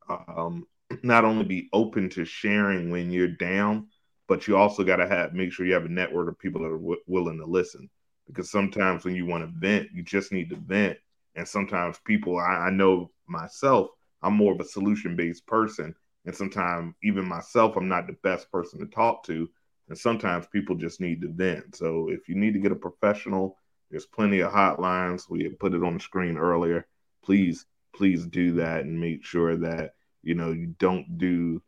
um, 0.09 0.65
not 1.03 1.25
only 1.25 1.45
be 1.45 1.69
open 1.73 2.09
to 2.11 2.25
sharing 2.25 2.89
when 2.91 3.11
you're 3.11 3.27
down, 3.27 3.87
but 4.27 4.47
you 4.47 4.55
also 4.55 4.83
got 4.83 4.97
to 4.97 5.07
have 5.07 5.33
make 5.33 5.51
sure 5.51 5.65
you 5.65 5.73
have 5.73 5.85
a 5.85 5.89
network 5.89 6.29
of 6.29 6.39
people 6.39 6.61
that 6.61 6.67
are 6.69 6.77
w- 6.77 7.01
willing 7.07 7.37
to 7.39 7.45
listen. 7.45 7.89
Because 8.27 8.49
sometimes 8.49 9.03
when 9.03 9.15
you 9.15 9.25
want 9.25 9.43
to 9.43 9.59
vent, 9.59 9.89
you 9.93 10.03
just 10.03 10.31
need 10.31 10.49
to 10.51 10.55
vent, 10.55 10.97
and 11.35 11.47
sometimes 11.47 11.99
people, 12.05 12.37
I, 12.37 12.67
I 12.67 12.69
know 12.69 13.11
myself, 13.27 13.89
I'm 14.21 14.35
more 14.35 14.53
of 14.53 14.59
a 14.61 14.65
solution 14.65 15.15
based 15.15 15.45
person, 15.47 15.95
and 16.25 16.35
sometimes 16.35 16.93
even 17.03 17.25
myself, 17.25 17.75
I'm 17.75 17.87
not 17.87 18.07
the 18.07 18.17
best 18.23 18.51
person 18.51 18.79
to 18.79 18.85
talk 18.85 19.23
to, 19.25 19.49
and 19.89 19.97
sometimes 19.97 20.47
people 20.47 20.75
just 20.75 21.01
need 21.01 21.21
to 21.21 21.29
vent. 21.29 21.75
So 21.75 22.09
if 22.09 22.29
you 22.29 22.35
need 22.35 22.53
to 22.53 22.59
get 22.59 22.71
a 22.71 22.75
professional, 22.75 23.57
there's 23.89 24.05
plenty 24.05 24.39
of 24.39 24.51
hotlines. 24.51 25.29
We 25.29 25.49
put 25.49 25.73
it 25.73 25.83
on 25.83 25.95
the 25.95 25.99
screen 25.99 26.37
earlier. 26.37 26.87
Please, 27.23 27.65
please 27.93 28.25
do 28.25 28.53
that 28.53 28.81
and 28.81 28.99
make 28.99 29.25
sure 29.25 29.57
that 29.57 29.95
you 30.23 30.35
know 30.35 30.51
you 30.51 30.67
don't 30.79 31.17
do 31.17 31.61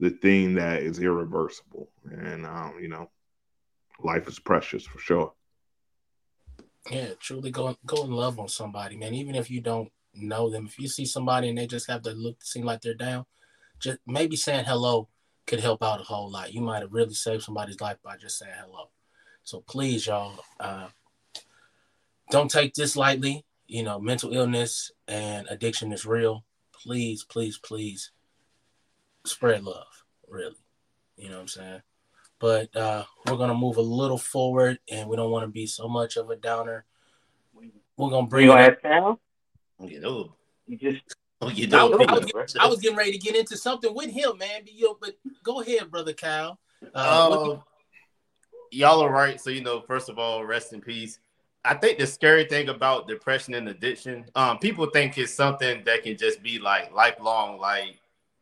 the 0.00 0.10
thing 0.10 0.54
that 0.54 0.82
is 0.82 1.00
irreversible. 1.00 1.90
And 2.10 2.46
um, 2.46 2.74
you 2.80 2.88
know, 2.88 3.10
life 4.02 4.28
is 4.28 4.38
precious 4.38 4.86
for 4.86 4.98
sure. 4.98 5.32
Yeah, 6.90 7.10
truly 7.18 7.50
go 7.50 7.76
go 7.84 8.04
and 8.04 8.14
love 8.14 8.38
on 8.38 8.48
somebody, 8.48 8.96
man. 8.96 9.14
Even 9.14 9.34
if 9.34 9.50
you 9.50 9.60
don't 9.60 9.90
know 10.14 10.48
them, 10.48 10.66
if 10.66 10.78
you 10.78 10.88
see 10.88 11.04
somebody 11.04 11.48
and 11.48 11.58
they 11.58 11.66
just 11.66 11.90
have 11.90 12.02
to 12.02 12.12
look 12.12 12.36
seem 12.42 12.64
like 12.64 12.80
they're 12.80 12.94
down, 12.94 13.26
just 13.78 13.98
maybe 14.06 14.36
saying 14.36 14.64
hello 14.64 15.08
could 15.46 15.60
help 15.60 15.82
out 15.82 16.00
a 16.00 16.04
whole 16.04 16.30
lot. 16.30 16.52
You 16.52 16.60
might 16.60 16.82
have 16.82 16.92
really 16.92 17.14
saved 17.14 17.42
somebody's 17.42 17.80
life 17.80 17.98
by 18.02 18.16
just 18.16 18.38
saying 18.38 18.52
hello. 18.58 18.90
So 19.44 19.60
please, 19.60 20.06
y'all, 20.06 20.40
uh, 20.58 20.88
don't 22.30 22.50
take 22.50 22.74
this 22.74 22.96
lightly. 22.96 23.44
You 23.68 23.82
know, 23.82 23.98
mental 23.98 24.32
illness 24.32 24.90
and 25.08 25.46
addiction 25.48 25.92
is 25.92 26.06
real. 26.06 26.44
Please, 26.72 27.24
please, 27.24 27.58
please 27.58 28.10
spread 29.24 29.64
love, 29.64 30.04
really. 30.28 30.56
You 31.16 31.28
know 31.28 31.36
what 31.36 31.42
I'm 31.42 31.48
saying? 31.48 31.82
But 32.38 32.76
uh, 32.76 33.04
we're 33.26 33.36
gonna 33.36 33.54
move 33.54 33.76
a 33.76 33.82
little 33.82 34.18
forward, 34.18 34.78
and 34.90 35.08
we 35.08 35.16
don't 35.16 35.30
want 35.30 35.44
to 35.44 35.48
be 35.48 35.66
so 35.66 35.88
much 35.88 36.16
of 36.16 36.28
a 36.30 36.36
downer. 36.36 36.84
We're 37.96 38.10
gonna 38.10 38.26
bring. 38.26 38.46
You 38.46 38.52
it 38.52 38.60
up. 38.60 38.72
ask 38.72 38.82
Cal? 38.82 39.20
You 39.80 40.00
know, 40.00 40.36
You 40.66 40.76
just 40.76 41.02
oh, 41.40 41.48
you 41.50 41.66
I, 41.66 41.70
know, 41.70 41.88
was- 41.88 42.06
I 42.08 42.12
was, 42.14 42.32
bro. 42.32 42.44
I 42.60 42.66
was 42.66 42.80
getting 42.80 42.96
ready 42.96 43.12
to 43.12 43.18
get 43.18 43.36
into 43.36 43.56
something 43.56 43.94
with 43.94 44.10
him, 44.10 44.38
man. 44.38 44.62
But, 44.64 44.74
yo, 44.74 44.96
but 45.00 45.16
go 45.42 45.60
ahead, 45.60 45.90
brother 45.90 46.12
Kyle. 46.12 46.58
Uh, 46.94 47.28
what- 47.28 47.38
Um, 47.38 47.62
y'all 48.70 49.00
are 49.00 49.10
right. 49.10 49.40
So 49.40 49.50
you 49.50 49.62
know, 49.62 49.80
first 49.80 50.08
of 50.08 50.18
all, 50.18 50.44
rest 50.44 50.72
in 50.72 50.80
peace. 50.80 51.18
I 51.64 51.74
think 51.74 51.98
the 51.98 52.06
scary 52.06 52.44
thing 52.44 52.68
about 52.68 53.08
depression 53.08 53.54
and 53.54 53.68
addiction, 53.68 54.24
um, 54.36 54.58
people 54.58 54.86
think 54.86 55.18
it's 55.18 55.34
something 55.34 55.82
that 55.84 56.04
can 56.04 56.16
just 56.16 56.40
be 56.42 56.60
like 56.60 56.92
lifelong, 56.94 57.58
like 57.58 57.98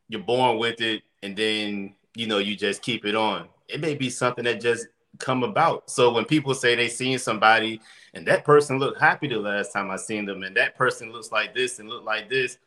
you're 0.09 0.21
born 0.21 0.59
with 0.59 0.81
it, 0.83 1.03
and 1.23 1.35
then 1.35 1.95
you 2.15 2.27
know 2.27 2.39
you 2.39 2.55
just 2.55 2.83
keep 2.83 3.07
it 3.07 3.15
on. 3.15 3.49
It 3.69 3.81
may 3.81 3.95
be 3.95 4.11
something 4.11 4.45
that 4.45 4.61
just 4.61 4.89
come 5.19 5.43
about. 5.43 5.89
So 5.89 6.13
when 6.13 6.25
people 6.27 6.55
say 6.55 6.75
they 6.75 6.89
seen 6.89 7.19
somebody 7.19 7.81
and 8.15 8.27
that 8.27 8.45
person 8.45 8.79
looked 8.79 9.01
happy 9.01 9.29
the 9.29 9.39
last 9.39 9.73
time 9.73 9.91
I 9.91 9.97
seen 9.97 10.27
them, 10.27 10.43
and 10.43 10.55
that 10.57 10.77
person 10.77 11.11
looks 11.13 11.33
like 11.33 11.55
this 11.55 11.79
and 11.79 11.89
look 11.89 12.05
like 12.05 12.29
this, 12.29 12.59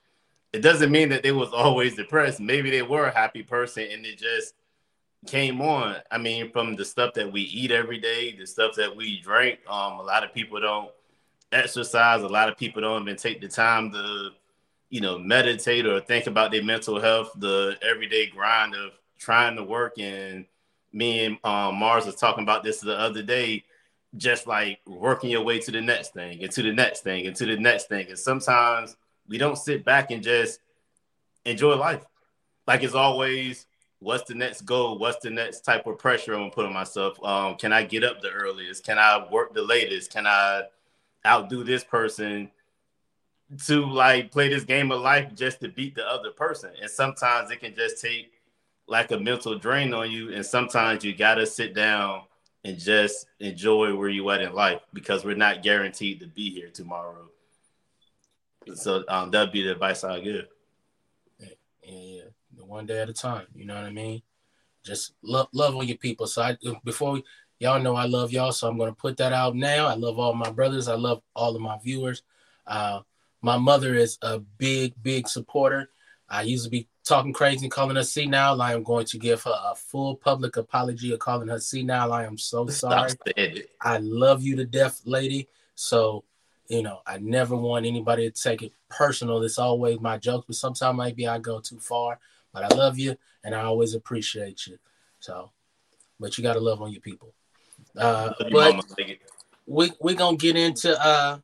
it 0.58 0.64
doesn't 0.64 0.92
mean 0.92 1.10
that 1.10 1.22
they 1.22 1.32
was 1.32 1.54
always 1.54 1.96
depressed. 1.96 2.40
Maybe 2.40 2.72
they 2.72 2.82
were 2.82 3.06
a 3.06 3.14
happy 3.14 3.44
person 3.44 3.88
and 3.92 4.04
it 4.08 4.18
just 4.18 4.56
came 5.28 5.62
on. 5.62 5.98
I 6.10 6.18
mean, 6.18 6.52
from 6.52 6.76
the 6.76 6.84
stuff 6.84 7.14
that 7.14 7.32
we 7.32 7.42
eat 7.42 7.70
every 7.70 8.00
day, 8.00 8.36
the 8.36 8.48
stuff 8.48 8.74
that 8.78 8.96
we 8.96 9.22
drink. 9.22 9.60
Um, 9.70 10.00
a 10.00 10.02
lot 10.02 10.24
of 10.24 10.34
people 10.34 10.60
don't 10.60 10.90
exercise. 11.52 12.24
A 12.24 12.28
lot 12.28 12.50
of 12.50 12.58
people 12.58 12.82
don't 12.82 13.04
even 13.04 13.18
take 13.18 13.40
the 13.40 13.48
time 13.48 13.92
to, 13.92 14.32
you 14.90 15.00
know, 15.00 15.20
meditate 15.20 15.86
or 15.86 16.00
think 16.00 16.26
about 16.26 16.52
their 16.52 16.64
mental 16.64 17.00
health. 17.00 17.34
The 17.36 17.78
everyday 17.84 18.26
grind 18.26 18.74
of 18.74 18.94
trying 19.20 19.58
to 19.58 19.64
work. 19.64 20.00
And 20.00 20.46
me 20.92 21.26
and 21.26 21.38
um, 21.44 21.76
Mars 21.76 22.08
was 22.08 22.16
talking 22.16 22.44
about 22.44 22.64
this 22.64 22.80
the 22.80 22.98
other 22.98 23.22
day. 23.22 23.64
Just 24.16 24.48
like 24.48 24.80
working 24.88 25.30
your 25.30 25.44
way 25.44 25.60
to 25.60 25.70
the 25.70 25.82
next 25.82 26.14
thing, 26.14 26.42
and 26.42 26.52
to 26.54 26.64
the 26.64 26.72
next 26.72 27.02
thing, 27.02 27.28
and 27.28 27.36
to 27.36 27.46
the 27.46 27.58
next 27.58 27.90
thing. 27.90 28.08
And 28.08 28.18
sometimes 28.18 28.96
we 29.28 29.38
don't 29.38 29.58
sit 29.58 29.84
back 29.84 30.12
and 30.12 30.24
just 30.24 30.60
enjoy 31.46 31.76
life. 31.76 32.06
Like 32.66 32.84
it's 32.84 32.96
always 32.96 33.66
what's 34.00 34.28
the 34.28 34.36
next 34.36 34.62
goal? 34.62 34.98
What's 34.98 35.24
the 35.24 35.30
next 35.30 35.62
type 35.62 35.88
of 35.88 35.98
pressure 35.98 36.34
I'm 36.34 36.42
gonna 36.42 36.52
put 36.52 36.66
on 36.66 36.74
myself? 36.74 37.22
Um, 37.24 37.56
can 37.56 37.74
I 37.74 37.84
get 37.84 38.04
up 38.04 38.22
the 38.22 38.30
earliest? 38.30 38.86
Can 38.86 39.00
I 39.00 39.26
work 39.32 39.54
the 39.54 39.64
latest? 39.64 40.12
Can 40.12 40.28
I 40.28 40.64
outdo 41.26 41.64
this 41.64 41.84
person 41.84 42.52
to 43.66 43.86
like 43.86 44.32
play 44.32 44.50
this 44.50 44.64
game 44.64 44.92
of 44.92 45.02
life 45.02 45.34
just 45.36 45.62
to 45.62 45.70
beat 45.70 45.96
the 45.96 46.06
other 46.06 46.32
person? 46.32 46.72
And 46.82 46.90
sometimes 46.90 47.52
it 47.52 47.60
can 47.60 47.74
just 47.74 48.02
take 48.02 48.34
like 48.88 49.12
a 49.12 49.20
mental 49.20 49.58
drain 49.58 49.94
on 49.94 50.10
you, 50.10 50.34
and 50.34 50.46
sometimes 50.46 51.04
you 51.04 51.14
gotta 51.14 51.46
sit 51.46 51.74
down 51.74 52.22
and 52.64 52.80
just 52.80 53.28
enjoy 53.40 53.96
where 53.96 54.10
you 54.10 54.30
at 54.30 54.42
in 54.42 54.54
life 54.54 54.82
because 54.94 55.24
we're 55.24 55.36
not 55.36 55.64
guaranteed 55.64 56.20
to 56.20 56.28
be 56.28 56.50
here 56.50 56.70
tomorrow. 56.70 57.30
So 58.76 59.04
um, 59.08 59.32
that'd 59.32 59.52
be 59.52 59.64
the 59.64 59.72
advice 59.72 60.04
I 60.04 60.20
give. 60.20 60.46
yeah, 61.40 61.50
yeah, 61.84 62.22
one 62.66 62.86
day 62.86 63.00
at 63.00 63.10
a 63.10 63.14
time. 63.14 63.48
You 63.56 63.66
know 63.66 63.76
what 63.76 63.86
I 63.86 63.92
mean? 63.92 64.22
Just 64.84 65.14
love 65.22 65.48
love 65.54 65.76
on 65.76 65.88
your 65.88 65.98
people. 65.98 66.28
So 66.28 66.42
I 66.42 66.58
before 66.84 67.12
we, 67.14 67.24
y'all 67.60 67.82
know 67.82 67.96
I 67.96 68.06
love 68.06 68.32
y'all, 68.32 68.52
so 68.52 68.68
I'm 68.68 68.78
gonna 68.78 68.94
put 68.94 69.18
that 69.18 69.34
out 69.34 69.56
now. 69.56 69.88
I 69.88 69.96
love 69.96 70.20
all 70.20 70.34
my 70.34 70.52
brothers. 70.52 70.88
I 70.88 70.96
love 70.96 71.22
all 71.36 71.56
of 71.56 71.62
my 71.62 71.78
viewers. 71.78 72.24
Uh, 72.66 73.02
my 73.42 73.58
mother 73.58 73.96
is 73.96 74.18
a 74.22 74.40
big, 74.40 74.94
big 75.02 75.28
supporter. 75.28 75.90
I 76.30 76.42
used 76.42 76.66
to 76.66 76.70
be 76.70 76.88
talking 77.06 77.34
crazy 77.34 77.66
and 77.66 77.72
calling 77.72 77.96
her 77.96 78.04
senile. 78.04 78.62
I 78.62 78.74
am 78.74 78.84
going 78.84 79.06
to 79.06 79.18
give 79.18 79.44
her 79.44 79.56
a 79.72 79.76
full 79.76 80.16
public 80.16 80.58
apology 80.58 81.14
of 81.14 81.20
calling 81.20 81.48
her 81.48 81.60
senile. 81.60 82.12
I 82.12 82.26
am 82.26 82.38
so 82.38 82.68
sorry. 82.68 83.12
Stop 83.12 83.22
saying 83.38 83.58
it. 83.58 83.70
I 83.82 84.00
love 84.00 84.44
you 84.44 84.56
to 84.58 84.66
death, 84.66 85.02
lady. 85.06 85.48
So, 85.76 86.26
you 86.68 86.84
know, 86.84 87.02
I 87.06 87.18
never 87.20 87.56
want 87.56 87.86
anybody 87.86 88.30
to 88.30 88.42
take 88.42 88.62
it 88.62 88.74
personal. 88.90 89.42
It's 89.44 89.58
always 89.58 90.00
my 90.00 90.18
jokes, 90.18 90.46
but 90.48 90.56
sometimes 90.56 90.98
maybe 90.98 91.28
I 91.28 91.40
go 91.40 91.60
too 91.60 91.80
far. 91.80 92.20
But 92.54 92.72
I 92.72 92.76
love 92.76 92.98
you 92.98 93.16
and 93.44 93.56
I 93.56 93.62
always 93.62 93.94
appreciate 93.94 94.68
you. 94.68 94.78
So, 95.20 95.52
but 96.20 96.38
you 96.38 96.44
got 96.44 96.54
to 96.54 96.60
love 96.60 96.82
on 96.82 96.92
your 96.92 97.02
people. 97.02 97.34
Uh, 97.98 98.34
you, 98.40 98.48
but 98.52 98.76
mama. 98.76 98.84
We 99.66 99.92
we're 100.00 100.16
gonna 100.16 100.38
get 100.38 100.56
into 100.56 101.00
uh 101.04 101.40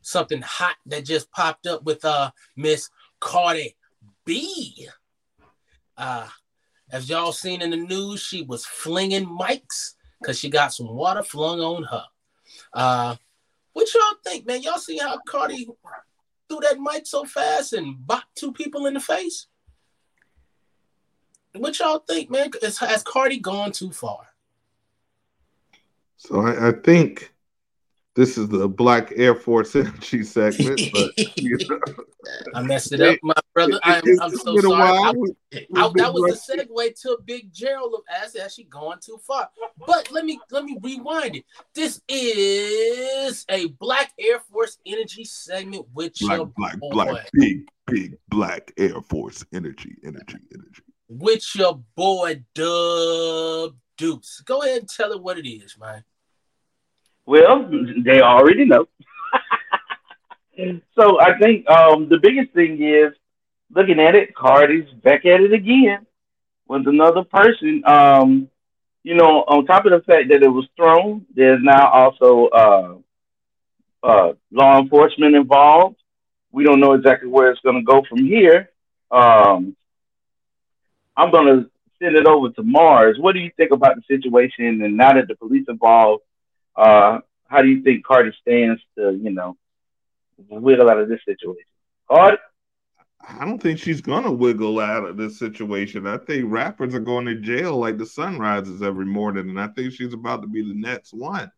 something 0.00 0.42
hot 0.42 0.76
that 0.86 1.04
just 1.04 1.30
popped 1.32 1.66
up 1.66 1.82
with 1.84 2.04
uh 2.04 2.30
Miss 2.56 2.90
Cardi 3.20 3.76
B. 4.24 4.88
Uh 5.96 6.28
as 6.90 7.08
y'all 7.08 7.32
seen 7.32 7.62
in 7.62 7.70
the 7.70 7.76
news, 7.76 8.20
she 8.20 8.42
was 8.42 8.64
flinging 8.64 9.26
mics 9.26 9.94
because 10.20 10.38
she 10.38 10.48
got 10.48 10.72
some 10.72 10.94
water 10.94 11.22
flung 11.22 11.60
on 11.60 11.82
her. 11.84 12.04
Uh 12.72 13.16
what 13.74 13.92
y'all 13.92 14.18
think, 14.24 14.46
man? 14.46 14.62
Y'all 14.62 14.78
see 14.78 14.96
how 14.98 15.18
Cardi 15.28 15.68
threw 16.48 16.60
that 16.60 16.78
mic 16.78 17.06
so 17.06 17.24
fast 17.24 17.74
and 17.74 17.96
bopped 17.96 18.22
two 18.34 18.52
people 18.52 18.86
in 18.86 18.94
the 18.94 19.00
face? 19.00 19.48
What 21.54 21.78
y'all 21.78 21.98
think, 21.98 22.30
man? 22.30 22.50
Has, 22.62 22.78
has 22.78 23.02
Cardi 23.02 23.38
gone 23.38 23.72
too 23.72 23.90
far? 23.92 24.28
So 26.16 26.40
I, 26.40 26.68
I 26.68 26.72
think 26.72 27.33
this 28.16 28.38
is 28.38 28.48
the 28.48 28.68
Black 28.68 29.12
Air 29.16 29.34
Force 29.34 29.74
Energy 29.76 30.22
segment. 30.22 30.80
But 30.92 31.38
you 31.38 31.58
know, 31.68 31.78
I 32.54 32.62
messed 32.62 32.92
it 32.92 33.00
up, 33.00 33.18
my 33.22 33.34
brother. 33.54 33.78
I 33.82 33.98
am, 33.98 34.02
I'm 34.22 34.30
so 34.36 34.54
been 34.54 34.62
sorry. 34.62 34.82
I- 34.82 35.10
I- 35.56 35.84
I- 35.84 35.92
that 35.96 36.12
was 36.12 36.22
rusty. 36.48 36.56
the 36.56 36.64
segue 36.64 37.00
to 37.02 37.18
Big 37.24 37.52
Gerald 37.52 37.94
of 37.94 38.00
Acid 38.22 38.40
actually 38.42 38.64
going 38.64 38.98
too 39.00 39.18
far. 39.26 39.48
But 39.86 40.10
let 40.10 40.24
me 40.24 40.38
let 40.50 40.64
me 40.64 40.78
rewind 40.82 41.36
it. 41.36 41.44
This 41.74 42.00
is 42.08 43.44
a 43.48 43.66
Black 43.80 44.12
Air 44.18 44.40
Force 44.50 44.78
Energy 44.86 45.24
segment 45.24 45.86
with 45.94 46.14
black, 46.20 46.36
your 46.38 46.46
black, 46.56 46.78
boy, 46.78 46.90
black, 46.90 47.30
big, 47.34 47.68
big 47.86 48.16
black 48.28 48.72
Air 48.78 49.00
Force 49.02 49.44
energy, 49.52 49.96
energy, 50.04 50.38
energy. 50.54 50.82
with 51.08 51.44
your 51.54 51.82
boy 51.96 52.42
Dub 52.54 53.74
Deuce. 53.98 54.40
Go 54.44 54.62
ahead 54.62 54.80
and 54.80 54.88
tell 54.88 55.12
it 55.12 55.22
what 55.22 55.38
it 55.38 55.48
is, 55.48 55.76
man. 55.78 56.04
Well, 57.26 57.70
they 58.04 58.20
already 58.20 58.64
know. 58.64 58.86
so 60.96 61.20
I 61.20 61.38
think 61.38 61.68
um, 61.68 62.08
the 62.08 62.18
biggest 62.18 62.52
thing 62.52 62.82
is 62.82 63.12
looking 63.74 63.98
at 63.98 64.14
it, 64.14 64.34
Cardi's 64.34 64.90
back 65.02 65.24
at 65.24 65.40
it 65.40 65.52
again 65.52 66.06
with 66.68 66.86
another 66.86 67.24
person. 67.24 67.82
Um, 67.86 68.48
you 69.02 69.14
know, 69.14 69.44
on 69.48 69.66
top 69.66 69.84
of 69.84 69.92
the 69.92 70.00
fact 70.00 70.28
that 70.30 70.42
it 70.42 70.48
was 70.48 70.66
thrown, 70.76 71.26
there's 71.34 71.60
now 71.62 71.90
also 71.90 72.46
uh, 72.48 72.94
uh, 74.02 74.32
law 74.50 74.78
enforcement 74.80 75.34
involved. 75.34 75.96
We 76.52 76.64
don't 76.64 76.80
know 76.80 76.92
exactly 76.92 77.28
where 77.28 77.50
it's 77.50 77.60
going 77.60 77.76
to 77.76 77.82
go 77.82 78.02
from 78.08 78.24
here. 78.24 78.70
Um, 79.10 79.76
I'm 81.16 81.30
going 81.30 81.46
to 81.46 81.70
send 82.00 82.16
it 82.16 82.26
over 82.26 82.50
to 82.50 82.62
Mars. 82.62 83.18
What 83.18 83.32
do 83.32 83.40
you 83.40 83.50
think 83.56 83.72
about 83.72 83.96
the 83.96 84.02
situation? 84.08 84.82
And 84.82 84.96
now 84.96 85.12
that 85.12 85.28
the 85.28 85.36
police 85.36 85.66
involved, 85.68 86.22
uh, 86.76 87.18
how 87.48 87.62
do 87.62 87.68
you 87.68 87.82
think 87.82 88.04
Cardi 88.04 88.32
stands 88.40 88.80
to, 88.96 89.12
you 89.12 89.30
know, 89.30 89.56
wiggle 90.48 90.88
out 90.88 90.98
of 90.98 91.08
this 91.08 91.20
situation? 91.24 91.66
Cardi? 92.08 92.38
I 93.26 93.44
don't 93.44 93.60
think 93.60 93.78
she's 93.78 94.02
gonna 94.02 94.32
wiggle 94.32 94.80
out 94.80 95.04
of 95.04 95.16
this 95.16 95.38
situation. 95.38 96.06
I 96.06 96.18
think 96.18 96.44
rappers 96.50 96.94
are 96.94 97.00
going 97.00 97.24
to 97.26 97.36
jail 97.36 97.76
like 97.76 97.96
the 97.96 98.04
sun 98.04 98.38
rises 98.38 98.82
every 98.82 99.06
morning, 99.06 99.48
and 99.48 99.58
I 99.58 99.68
think 99.68 99.92
she's 99.92 100.12
about 100.12 100.42
to 100.42 100.48
be 100.48 100.62
the 100.62 100.74
next 100.74 101.14
one. 101.14 101.50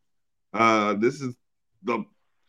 Uh, 0.52 0.94
this 0.94 1.20
is 1.20 1.34
the 1.82 2.04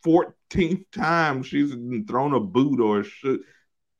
14th 0.05 0.86
time 0.91 1.43
she's 1.43 1.75
thrown 2.07 2.33
a 2.33 2.39
boot 2.39 2.79
or 2.79 3.03
should 3.03 3.41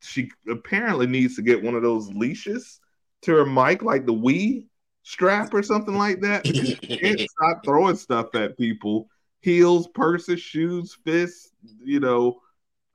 she 0.02 0.30
apparently 0.48 1.08
needs 1.08 1.36
to 1.36 1.42
get 1.42 1.64
one 1.64 1.76
of 1.76 1.82
those 1.82 2.08
leashes 2.10 2.80
to 3.24 3.32
her 3.32 3.46
mic, 3.46 3.82
like 3.82 4.06
the 4.06 4.14
Wii 4.14 4.68
strap 5.08 5.54
or 5.54 5.64
something 5.64 5.98
like 5.98 6.20
that. 6.20 6.44
because 6.44 6.76
can't 7.02 7.22
stop 7.30 7.64
throwing 7.64 7.96
stuff 7.96 8.36
at 8.36 8.58
people. 8.58 9.08
Heels, 9.40 9.88
purses, 9.88 10.42
shoes, 10.42 10.98
fists, 11.06 11.52
you 11.84 12.00
know. 12.00 12.42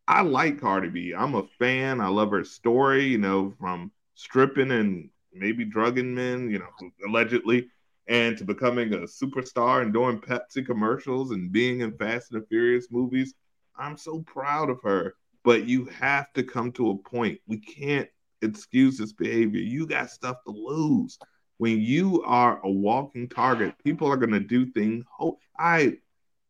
I 0.06 0.20
like 0.20 0.60
Cardi 0.60 0.88
B. 0.88 1.14
I'm 1.16 1.34
a 1.34 1.44
fan. 1.58 2.00
I 2.00 2.08
love 2.08 2.32
her 2.32 2.44
story, 2.44 3.04
you 3.04 3.18
know, 3.18 3.54
from 3.58 3.90
stripping 4.14 4.72
and 4.72 5.08
maybe 5.32 5.64
drugging 5.64 6.14
men, 6.14 6.50
you 6.50 6.58
know, 6.58 6.90
allegedly, 7.08 7.68
and 8.08 8.36
to 8.36 8.44
becoming 8.44 8.92
a 8.92 8.98
superstar 8.98 9.80
and 9.80 9.92
doing 9.92 10.20
Pepsi 10.20 10.66
commercials 10.66 11.30
and 11.30 11.50
being 11.50 11.80
in 11.80 11.96
Fast 11.96 12.32
and 12.32 12.42
the 12.42 12.46
Furious 12.46 12.88
movies. 12.90 13.34
I'm 13.78 13.96
so 13.96 14.20
proud 14.20 14.68
of 14.68 14.82
her. 14.82 15.14
But 15.44 15.66
you 15.66 15.86
have 15.86 16.32
to 16.34 16.42
come 16.42 16.72
to 16.72 16.90
a 16.90 16.98
point. 16.98 17.40
We 17.46 17.56
can't 17.58 18.08
excuse 18.42 18.98
this 18.98 19.12
behavior. 19.12 19.60
You 19.60 19.86
got 19.86 20.10
stuff 20.10 20.36
to 20.46 20.52
lose. 20.52 21.18
When 21.62 21.80
you 21.80 22.22
are 22.24 22.60
a 22.64 22.70
walking 22.70 23.28
target, 23.28 23.76
people 23.84 24.08
are 24.08 24.16
going 24.16 24.32
to 24.32 24.40
do 24.40 24.66
things. 24.66 25.04
Oh, 25.20 25.38
I 25.58 25.98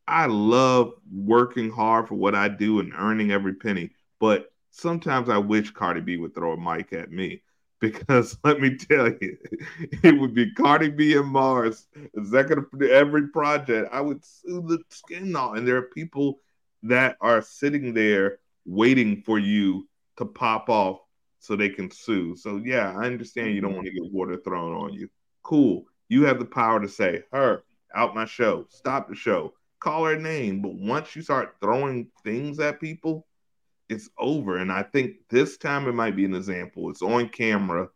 I 0.09 0.27
love 0.27 0.95
working 1.13 1.71
hard 1.71 2.09
for 2.09 2.15
what 2.15 2.35
I 2.35 2.49
do 2.49 2.81
and 2.81 2.95
earning 2.95 3.31
every 3.31 3.55
penny, 3.55 3.91
but 4.21 4.53
sometimes 4.71 5.29
I 5.29 5.39
wish 5.39 5.71
Cardi 5.71 6.01
B 6.01 6.17
would 6.17 6.35
throw 6.35 6.53
a 6.55 6.57
mic 6.57 6.95
at 6.95 7.13
me 7.13 7.43
because 7.81 8.39
let 8.45 8.61
me 8.61 8.77
tell 8.79 9.09
you, 9.21 9.37
it 10.03 10.19
would 10.19 10.35
be 10.35 10.55
Cardi 10.55 10.89
B 10.89 11.15
and 11.15 11.29
Mars 11.29 11.89
executive 12.17 12.71
for 12.71 12.83
every 12.85 13.29
project. 13.29 13.91
I 13.93 14.01
would 14.01 14.25
sue 14.25 14.63
the 14.67 14.81
skin 14.91 15.37
off, 15.37 15.59
and 15.59 15.69
there 15.69 15.77
are 15.77 15.83
people 15.83 16.41
that 16.85 17.19
are 17.21 17.43
sitting 17.43 17.93
there 17.93 18.39
waiting 18.65 19.23
for 19.23 19.39
you 19.39 19.89
to 20.17 20.25
pop 20.25 20.71
off 20.71 21.02
so 21.43 21.55
they 21.55 21.69
can 21.69 21.91
sue. 21.91 22.35
So 22.37 22.63
yeah, 22.65 22.95
I 22.97 23.05
understand 23.05 23.55
you 23.55 23.61
don't 23.61 23.75
want 23.75 23.87
to 23.87 23.93
get 23.93 24.11
water 24.11 24.39
thrown 24.39 24.73
on 24.73 24.95
you. 24.95 25.11
Cool. 25.43 25.85
You 26.09 26.25
have 26.25 26.39
the 26.39 26.47
power 26.47 26.81
to 26.81 26.89
say, 26.89 27.25
her, 27.33 27.63
out 27.95 28.15
my 28.15 28.25
show, 28.25 28.65
stop 28.71 29.09
the 29.09 29.15
show 29.15 29.53
call 29.83 30.05
her 30.05 30.17
name. 30.17 30.63
But 30.63 30.75
once 30.75 31.17
you 31.17 31.23
start 31.23 31.57
throwing 31.61 32.09
things 32.23 32.61
at 32.61 32.81
people, 32.81 33.27
it's 33.89 34.09
over. 34.19 34.59
And 34.59 34.71
I 34.71 34.83
think 34.83 35.17
this 35.29 35.57
time 35.57 35.89
it 35.89 35.93
might 35.93 36.17
be 36.17 36.25
an 36.25 36.35
example. 36.35 36.89
It's 36.91 37.03
on 37.03 37.29
camera, 37.29 37.89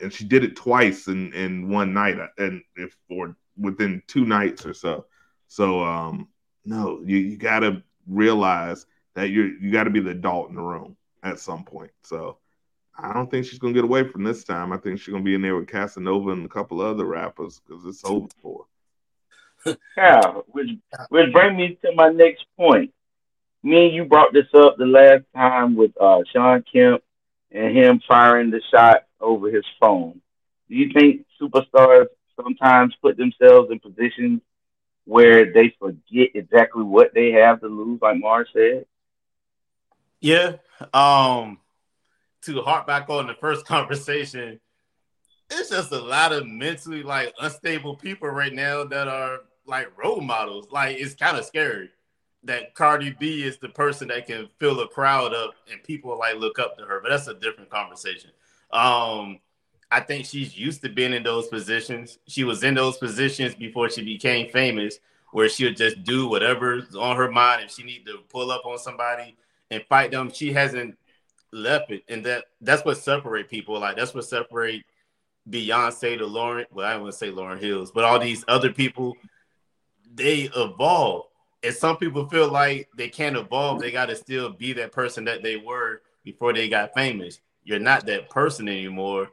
and 0.00 0.12
she 0.12 0.24
did 0.24 0.44
it 0.44 0.56
twice 0.56 1.08
in 1.08 1.32
in 1.34 1.68
one 1.68 1.92
night, 1.92 2.16
and 2.38 2.62
if 2.76 2.96
or 3.10 3.36
within 3.58 4.02
two 4.06 4.24
nights 4.24 4.64
or 4.64 4.72
so. 4.72 5.06
So 5.48 5.82
um, 5.82 6.28
no, 6.64 7.02
you 7.04 7.18
you 7.18 7.36
got 7.36 7.60
to 7.60 7.82
realize 8.06 8.86
that 9.14 9.30
you're 9.30 9.48
you 9.58 9.72
got 9.72 9.84
to 9.84 9.90
be 9.90 10.00
the 10.00 10.10
adult 10.10 10.48
in 10.50 10.56
the 10.56 10.62
room 10.62 10.96
at 11.22 11.40
some 11.40 11.64
point. 11.64 11.90
So. 12.02 12.38
I 13.02 13.12
don't 13.12 13.30
think 13.30 13.46
she's 13.46 13.58
gonna 13.58 13.72
get 13.72 13.84
away 13.84 14.04
from 14.04 14.24
this 14.24 14.44
time. 14.44 14.72
I 14.72 14.76
think 14.76 14.98
she's 14.98 15.12
gonna 15.12 15.24
be 15.24 15.34
in 15.34 15.42
there 15.42 15.56
with 15.56 15.68
Casanova 15.68 16.30
and 16.30 16.44
a 16.44 16.48
couple 16.48 16.80
other 16.80 17.04
rappers 17.04 17.60
because 17.60 17.84
it's 17.84 18.04
over 18.04 18.28
for. 18.42 18.64
her. 19.64 19.76
Yeah, 19.96 20.22
which 20.46 20.70
which 21.10 21.32
brings 21.32 21.56
me 21.56 21.78
to 21.84 21.92
my 21.94 22.08
next 22.08 22.46
point. 22.56 22.92
Me 23.62 23.86
and 23.86 23.94
you 23.94 24.06
brought 24.06 24.32
this 24.32 24.46
up 24.54 24.76
the 24.78 24.86
last 24.86 25.24
time 25.34 25.76
with 25.76 25.90
uh, 26.00 26.20
Shawn 26.32 26.64
Kemp 26.72 27.02
and 27.52 27.76
him 27.76 28.00
firing 28.08 28.50
the 28.50 28.62
shot 28.70 29.04
over 29.20 29.50
his 29.50 29.66
phone. 29.78 30.20
Do 30.70 30.76
you 30.76 30.90
think 30.92 31.26
superstars 31.40 32.06
sometimes 32.42 32.94
put 33.02 33.18
themselves 33.18 33.70
in 33.70 33.80
positions 33.80 34.40
where 35.04 35.52
they 35.52 35.74
forget 35.78 36.30
exactly 36.34 36.82
what 36.82 37.12
they 37.12 37.32
have 37.32 37.60
to 37.60 37.66
lose, 37.66 38.00
like 38.00 38.18
Mars 38.18 38.48
said? 38.54 38.86
Yeah. 40.20 40.56
Um, 40.94 41.58
to 42.42 42.62
harp 42.62 42.86
back 42.86 43.08
on 43.08 43.26
the 43.26 43.34
first 43.34 43.66
conversation, 43.66 44.60
it's 45.50 45.70
just 45.70 45.92
a 45.92 45.98
lot 45.98 46.32
of 46.32 46.46
mentally 46.46 47.02
like 47.02 47.32
unstable 47.40 47.96
people 47.96 48.28
right 48.28 48.52
now 48.52 48.84
that 48.84 49.08
are 49.08 49.40
like 49.66 49.96
role 49.98 50.20
models. 50.20 50.68
Like 50.70 50.96
it's 50.98 51.14
kind 51.14 51.36
of 51.36 51.44
scary 51.44 51.90
that 52.44 52.74
Cardi 52.74 53.14
B 53.18 53.42
is 53.42 53.58
the 53.58 53.68
person 53.68 54.08
that 54.08 54.26
can 54.26 54.48
fill 54.58 54.80
a 54.80 54.88
crowd 54.88 55.34
up 55.34 55.54
and 55.70 55.82
people 55.82 56.18
like 56.18 56.36
look 56.36 56.58
up 56.58 56.76
to 56.78 56.84
her. 56.84 57.00
But 57.02 57.10
that's 57.10 57.26
a 57.26 57.34
different 57.34 57.70
conversation. 57.70 58.30
Um, 58.72 59.40
I 59.90 60.00
think 60.00 60.24
she's 60.24 60.56
used 60.56 60.82
to 60.82 60.88
being 60.88 61.12
in 61.12 61.22
those 61.22 61.48
positions. 61.48 62.18
She 62.28 62.44
was 62.44 62.62
in 62.62 62.74
those 62.74 62.96
positions 62.96 63.54
before 63.54 63.90
she 63.90 64.04
became 64.04 64.48
famous, 64.50 64.98
where 65.32 65.48
she 65.48 65.64
would 65.64 65.76
just 65.76 66.04
do 66.04 66.28
whatever's 66.28 66.94
on 66.94 67.16
her 67.16 67.30
mind. 67.30 67.64
If 67.64 67.72
she 67.72 67.82
need 67.82 68.06
to 68.06 68.18
pull 68.28 68.50
up 68.50 68.64
on 68.64 68.78
somebody 68.78 69.36
and 69.70 69.84
fight 69.88 70.12
them, 70.12 70.30
she 70.32 70.52
hasn't 70.52 70.96
it. 71.52 72.04
And 72.08 72.24
that 72.26 72.44
that's 72.60 72.84
what 72.84 72.98
separate 72.98 73.48
people. 73.48 73.78
Like 73.78 73.96
that's 73.96 74.14
what 74.14 74.24
separate 74.24 74.84
Beyonce 75.48 76.18
to 76.18 76.24
Lauryn. 76.24 76.66
Well, 76.72 76.86
I 76.86 76.92
don't 76.92 77.02
want 77.02 77.12
to 77.12 77.18
say 77.18 77.30
Lauryn 77.30 77.60
Hills, 77.60 77.90
but 77.90 78.04
all 78.04 78.18
these 78.18 78.44
other 78.48 78.72
people, 78.72 79.16
they 80.14 80.50
evolve. 80.56 81.26
And 81.62 81.74
some 81.74 81.96
people 81.96 82.26
feel 82.28 82.48
like 82.48 82.88
they 82.96 83.08
can't 83.08 83.36
evolve. 83.36 83.80
They 83.80 83.90
got 83.90 84.06
to 84.06 84.16
still 84.16 84.50
be 84.50 84.72
that 84.74 84.92
person 84.92 85.24
that 85.24 85.42
they 85.42 85.56
were 85.56 86.02
before 86.24 86.52
they 86.52 86.68
got 86.68 86.94
famous. 86.94 87.40
You're 87.64 87.78
not 87.78 88.06
that 88.06 88.30
person 88.30 88.68
anymore. 88.68 89.28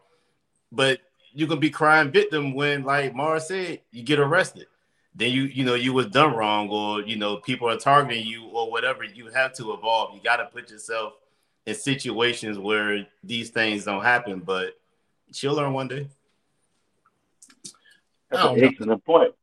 But 0.72 1.00
you 1.34 1.48
can 1.48 1.60
be 1.60 1.70
crying 1.70 2.12
victim 2.12 2.54
when, 2.54 2.84
like 2.84 3.16
Mara 3.16 3.40
said, 3.40 3.82
you 3.92 4.04
get 4.04 4.20
arrested. 4.20 4.68
Then 5.16 5.32
you, 5.32 5.44
you 5.44 5.64
know, 5.64 5.76
you 5.76 5.94
was 5.94 6.08
done 6.08 6.36
wrong, 6.36 6.70
or 6.70 7.02
you 7.02 7.16
know, 7.16 7.38
people 7.38 7.70
are 7.70 7.78
targeting 7.78 8.26
you, 8.26 8.46
or 8.48 8.70
whatever. 8.70 9.04
You 9.04 9.28
have 9.28 9.54
to 9.54 9.74
evolve. 9.74 10.14
You 10.14 10.22
got 10.22 10.38
to 10.38 10.46
put 10.46 10.70
yourself 10.70 11.14
in 11.68 11.76
situations 11.76 12.58
where 12.58 13.06
these 13.24 13.50
things 13.50 13.84
don't 13.84 14.04
happen. 14.04 14.40
But 14.40 14.80
she'll 15.32 15.54
learn 15.54 15.74
one 15.74 15.90
day. 15.90 16.08
That's 18.32 18.44
I 18.44 18.54
an 18.54 18.64
excellent 18.64 19.06
point. 19.06 19.34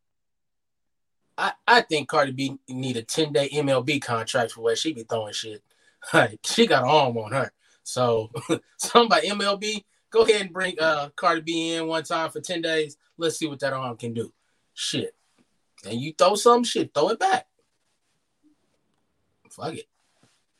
I, 1.36 1.52
I 1.66 1.80
think 1.82 2.08
Cardi 2.08 2.32
B 2.32 2.58
need 2.68 2.96
a 2.96 3.02
10 3.02 3.32
day 3.32 3.48
MLB 3.50 4.00
contract 4.02 4.52
for 4.52 4.62
where 4.62 4.76
she 4.76 4.92
be 4.92 5.04
throwing 5.04 5.32
shit. 5.32 5.62
Like, 6.12 6.40
she 6.44 6.66
got 6.66 6.82
an 6.82 6.90
arm 6.90 7.16
on 7.16 7.32
her. 7.32 7.50
So 7.82 8.30
somebody 8.76 9.30
MLB, 9.30 9.84
go 10.10 10.20
ahead 10.20 10.42
and 10.42 10.52
bring 10.52 10.78
uh 10.78 11.08
Cardi 11.16 11.40
B 11.40 11.72
in 11.72 11.86
one 11.86 12.04
time 12.04 12.30
for 12.30 12.40
10 12.40 12.60
days. 12.60 12.98
Let's 13.16 13.38
see 13.38 13.46
what 13.46 13.60
that 13.60 13.72
arm 13.72 13.96
can 13.96 14.12
do. 14.12 14.30
Shit. 14.74 15.14
And 15.88 15.98
you 15.98 16.12
throw 16.12 16.34
some 16.34 16.62
shit, 16.62 16.92
throw 16.92 17.08
it 17.08 17.18
back. 17.18 17.46
Fuck 19.50 19.76
it. 19.76 19.86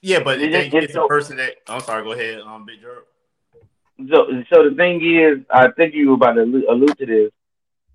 Yeah, 0.04 0.22
but 0.22 0.38
It- 0.40 0.52
they, 0.52 0.66
it- 0.66 0.74
it's 0.84 0.92
so- 0.92 1.06
a 1.06 1.08
person 1.08 1.38
that. 1.38 1.54
I'm 1.66 1.80
sorry. 1.80 2.04
Go 2.04 2.12
ahead, 2.12 2.40
um, 2.40 2.66
Big 2.66 2.80
Jerk. 2.82 3.06
So, 4.10 4.26
so 4.52 4.68
the 4.68 4.74
thing 4.76 5.00
is, 5.04 5.44
I 5.50 5.68
think 5.70 5.94
you 5.94 6.08
were 6.08 6.14
about 6.14 6.32
to 6.34 6.42
allude, 6.42 6.64
allude 6.64 6.98
to 6.98 7.06
this. 7.06 7.30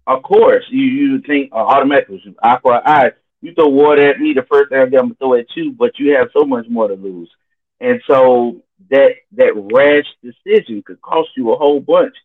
Of 0.07 0.23
course, 0.23 0.63
you 0.69 0.83
you 0.85 1.21
think 1.21 1.51
uh, 1.51 1.57
automatically 1.57 2.35
eye 2.41 2.57
for 2.63 2.73
eye. 2.87 3.11
you 3.41 3.53
throw 3.53 3.67
water 3.67 4.09
at 4.09 4.19
me, 4.19 4.33
the 4.33 4.43
first 4.51 4.69
thing 4.69 4.79
I'm 4.81 4.89
gonna 4.89 5.13
throw 5.15 5.35
at 5.35 5.45
you, 5.55 5.71
but 5.71 5.99
you 5.99 6.15
have 6.15 6.29
so 6.35 6.45
much 6.45 6.65
more 6.67 6.87
to 6.87 6.95
lose. 6.95 7.29
And 7.79 8.01
so 8.07 8.63
that 8.89 9.11
that 9.33 9.53
rash 9.55 10.05
decision 10.23 10.81
could 10.83 11.01
cost 11.01 11.29
you 11.37 11.51
a 11.51 11.57
whole 11.57 11.79
bunch. 11.79 12.15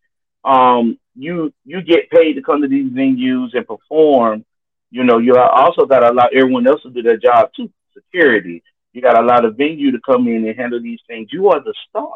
Um, 0.44 0.99
you 1.14 1.53
you 1.66 1.83
get 1.83 2.11
paid 2.11 2.35
to 2.35 2.42
come 2.42 2.62
to 2.62 2.68
these 2.68 2.90
venues 2.90 3.55
and 3.55 3.66
perform. 3.66 4.44
You 4.90 5.05
know, 5.05 5.18
you 5.18 5.37
also 5.37 5.85
got 5.85 6.01
to 6.01 6.11
allow 6.12 6.29
everyone 6.33 6.66
else 6.66 6.83
to 6.85 6.90
do 6.90 7.03
their 7.03 7.18
job 7.18 7.51
too. 7.55 7.70
Security. 7.92 8.62
You 8.95 9.03
got 9.03 9.21
a 9.21 9.27
lot 9.27 9.45
of 9.45 9.57
venue 9.57 9.91
to 9.91 9.99
come 10.07 10.29
in 10.29 10.47
and 10.47 10.57
handle 10.57 10.81
these 10.81 11.01
things. 11.09 11.29
You 11.33 11.51
are 11.51 11.61
the 11.63 11.75
star. 11.89 12.13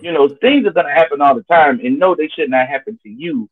You 0.00 0.12
know, 0.12 0.28
things 0.28 0.66
are 0.66 0.72
gonna 0.72 0.92
happen 0.92 1.20
all 1.20 1.34
the 1.34 1.44
time, 1.44 1.78
and 1.84 1.98
no, 1.98 2.14
they 2.14 2.28
should 2.28 2.50
not 2.50 2.66
happen 2.66 2.98
to 3.02 3.08
you. 3.08 3.48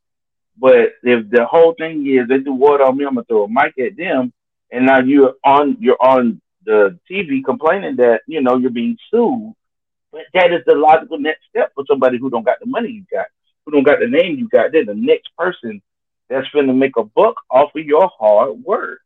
But 0.58 0.94
if 1.02 1.30
the 1.30 1.44
whole 1.44 1.74
thing 1.74 2.06
is 2.06 2.26
they 2.26 2.38
do 2.38 2.54
water 2.54 2.84
on 2.84 2.96
me, 2.96 3.04
I'm 3.04 3.14
gonna 3.14 3.24
throw 3.24 3.44
a 3.44 3.48
mic 3.48 3.78
at 3.78 3.96
them, 3.96 4.32
and 4.70 4.86
now 4.86 4.98
you're 5.00 5.34
on 5.44 5.76
you're 5.78 6.02
on 6.02 6.40
the 6.64 6.98
TV 7.08 7.44
complaining 7.44 7.96
that 7.96 8.22
you 8.26 8.40
know 8.40 8.56
you're 8.56 8.70
being 8.70 8.96
sued. 9.10 9.54
But 10.10 10.22
that 10.32 10.52
is 10.52 10.62
the 10.66 10.74
logical 10.74 11.18
next 11.18 11.42
step 11.50 11.72
for 11.74 11.84
somebody 11.86 12.18
who 12.18 12.30
don't 12.30 12.44
got 12.44 12.60
the 12.60 12.66
money 12.66 12.88
you 12.88 13.04
got, 13.12 13.26
who 13.64 13.72
don't 13.72 13.82
got 13.82 14.00
the 14.00 14.08
name 14.08 14.38
you 14.38 14.48
got. 14.48 14.72
They're 14.72 14.84
the 14.84 14.94
next 14.94 15.30
person 15.36 15.82
that's 16.28 16.48
going 16.48 16.66
to 16.66 16.72
make 16.72 16.96
a 16.96 17.04
buck 17.04 17.34
off 17.50 17.74
of 17.76 17.84
your 17.84 18.10
hard 18.18 18.62
work. 18.64 19.01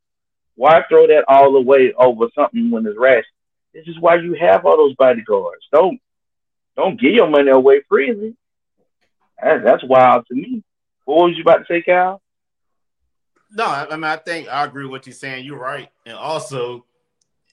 Why 0.57 0.83
throw 0.88 1.07
that 1.07 1.25
all 1.29 1.55
away 1.55 1.92
over 1.97 2.27
something 2.35 2.71
when 2.71 2.87
it's 2.87 2.99
rash? 2.99 3.25
This 3.73 3.87
is 3.87 4.01
why 4.01 4.16
you 4.16 4.35
have 4.35 4.64
all 4.64 4.77
those 4.77 4.97
bodyguards. 4.97 5.64
Don't 5.71 6.01
don't 6.77 7.01
give 7.01 7.12
your 7.12 7.29
money 7.29 7.51
away 7.51 7.83
freely. 7.88 8.35
That, 9.42 9.64
that's 9.64 9.85
wild 9.85 10.27
to 10.29 10.35
me. 10.35 10.62
What 11.05 11.29
was 11.29 11.37
you 11.37 11.42
about 11.42 11.59
to 11.59 11.64
say, 11.69 11.83
Cal? 11.83 12.23
No, 13.51 13.66
I 13.66 13.95
mean 13.95 14.05
I 14.05 14.16
think 14.16 14.49
I 14.49 14.64
agree 14.64 14.85
with 14.85 14.92
what 14.92 15.07
you're 15.07 15.14
saying. 15.14 15.45
You're 15.45 15.59
right, 15.59 15.90
and 16.07 16.16
also 16.16 16.87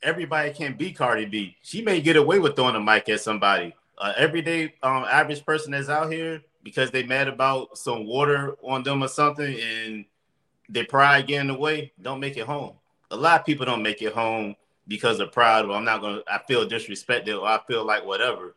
everybody 0.02 0.52
can't 0.52 0.78
be 0.78 0.92
Cardi 0.92 1.26
B. 1.26 1.58
She 1.62 1.82
may 1.82 2.02
get 2.02 2.16
away 2.16 2.39
with 2.39 2.56
throwing 2.56 2.76
a 2.76 2.82
mic 2.82 3.10
at 3.10 3.22
somebody. 3.22 3.76
Uh, 3.98 4.13
everyday 4.18 4.74
um, 4.82 5.06
average 5.10 5.46
person 5.46 5.72
that's 5.72 5.89
out 5.89 6.12
here 6.12 6.42
because 6.63 6.89
they 6.89 7.04
mad 7.04 7.28
about 7.28 7.78
some 7.78 8.06
water 8.06 8.56
on 8.63 8.84
them 8.84 9.04
or 9.04 9.08
something, 9.08 9.60
and 9.60 10.06
their 10.70 10.86
pride 10.86 11.28
getting 11.28 11.50
away. 11.50 11.92
Don't 12.02 12.20
make 12.20 12.38
it 12.38 12.48
home. 12.48 12.76
A 13.13 13.15
lot 13.15 13.39
of 13.39 13.45
people 13.45 13.65
don't 13.65 13.84
make 13.84 14.02
it 14.02 14.13
home 14.13 14.56
because 14.88 15.19
of 15.19 15.32
pride. 15.32 15.65
Or 15.65 15.76
I'm 15.76 15.86
not 15.86 16.02
gonna. 16.02 16.21
I 16.28 16.39
feel 16.39 16.67
disrespected, 16.67 17.39
or 17.39 17.47
I 17.47 17.60
feel 17.67 17.86
like 17.86 18.06
whatever. 18.06 18.56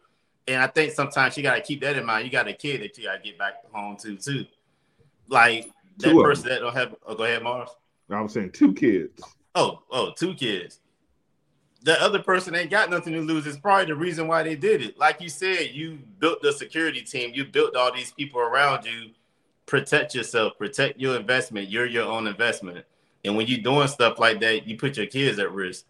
And 0.49 0.63
I 0.63 0.67
think 0.67 0.93
sometimes 0.93 1.37
you 1.37 1.43
gotta 1.43 1.61
keep 1.61 1.81
that 1.83 1.97
in 1.97 2.05
mind. 2.05 2.25
You 2.25 2.31
got 2.31 2.49
a 2.49 2.53
kid 2.53 2.83
that 2.83 2.97
you 2.97 3.05
gotta 3.05 3.23
get 3.23 3.39
back 3.39 3.65
home 3.73 3.97
to 3.99 4.17
too. 4.17 4.47
Like 5.29 5.71
that 5.99 6.11
Two 6.11 6.23
person 6.23 6.49
that 6.49 6.61
don't 6.61 6.75
have. 6.75 6.95
Oh, 7.07 7.15
go 7.15 7.25
ahead, 7.25 7.43
Mars. 7.43 7.71
I 8.11 8.21
was 8.21 8.33
saying 8.33 8.53
two 8.53 8.73
kids. 8.73 9.23
Oh, 9.55 9.83
oh, 9.91 10.13
two 10.17 10.35
kids. 10.35 10.81
The 11.83 12.01
other 12.03 12.21
person 12.21 12.55
ain't 12.55 12.71
got 12.71 12.91
nothing 12.91 13.13
to 13.13 13.21
lose. 13.21 13.47
It's 13.47 13.59
probably 13.59 13.87
the 13.87 13.95
reason 13.95 14.27
why 14.27 14.43
they 14.43 14.57
did 14.57 14.83
it. 14.83 14.99
Like 14.99 15.21
you 15.21 15.29
said, 15.29 15.71
you 15.73 15.99
built 16.19 16.43
the 16.43 16.53
security 16.53 17.03
team. 17.03 17.33
You 17.35 17.45
built 17.45 17.77
all 17.77 17.93
these 17.95 18.13
people 18.13 18.41
around 18.41 18.85
you. 18.87 19.11
Protect 19.67 20.15
yourself. 20.15 20.59
Protect 20.59 20.99
your 20.99 21.17
investment. 21.17 21.69
You're 21.69 21.87
your 21.87 22.07
own 22.07 22.27
investment. 22.27 22.85
And 23.27 23.37
when 23.37 23.47
you're 23.47 23.61
doing 23.61 23.89
stuff 23.89 24.19
like 24.19 24.41
that, 24.41 24.67
you 24.67 24.77
put 24.77 24.97
your 24.97 25.07
kids 25.07 25.39
at 25.39 25.53
risk 25.53 25.85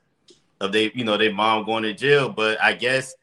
of 0.61 0.72
they, 0.72 0.90
you 0.94 1.05
know, 1.05 1.16
their 1.16 1.33
mom 1.35 1.64
going 1.64 1.83
to 1.83 1.92
jail. 1.92 2.29
But 2.29 2.61
I 2.61 2.72
guess 2.72 3.14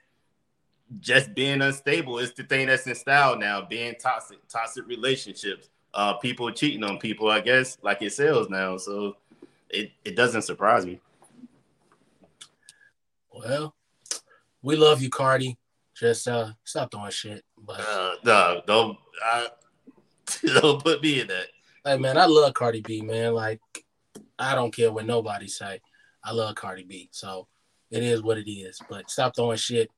just 0.99 1.33
being 1.33 1.61
unstable 1.61 2.19
is 2.19 2.33
the 2.33 2.43
thing 2.43 2.67
that's 2.67 2.85
in 2.87 2.95
style 2.95 3.37
now. 3.37 3.65
Being 3.65 3.95
toxic, 3.99 4.37
toxic 4.47 4.85
relationships, 4.87 5.69
uh, 5.93 6.13
people 6.13 6.51
cheating 6.51 6.83
on 6.83 6.99
people. 6.99 7.29
I 7.29 7.39
guess 7.41 7.77
like 7.81 8.01
it 8.01 8.13
sells 8.13 8.49
now. 8.49 8.77
So 8.77 9.17
it, 9.69 9.91
it 10.05 10.15
doesn't 10.15 10.43
surprise 10.43 10.85
me. 10.85 10.99
Well, 13.31 13.75
we 14.61 14.75
love 14.75 15.01
you, 15.01 15.09
Cardi. 15.09 15.57
Just 15.95 16.27
uh, 16.27 16.51
stop 16.63 16.91
doing 16.91 17.09
shit. 17.11 17.43
But 17.57 17.79
Uh, 17.79 18.15
no, 18.23 18.61
don't 18.67 18.97
I, 19.23 19.47
don't 20.61 20.83
put 20.83 21.01
me 21.01 21.21
in 21.21 21.27
that. 21.27 21.47
hey, 21.83 21.97
man, 21.97 22.17
I 22.17 22.25
love 22.25 22.53
Cardi 22.53 22.81
B, 22.81 23.01
man. 23.01 23.33
Like, 23.33 23.59
I 24.39 24.55
don't 24.55 24.75
care 24.75 24.91
what 24.91 25.05
nobody 25.05 25.47
say. 25.47 25.81
I 26.23 26.31
love 26.31 26.55
Cardi 26.55 26.83
B, 26.83 27.09
so 27.11 27.47
it 27.91 28.03
is 28.03 28.21
what 28.23 28.37
it 28.37 28.49
is. 28.49 28.79
But 28.89 29.09
stop 29.09 29.35
throwing 29.35 29.57
shit, 29.57 29.89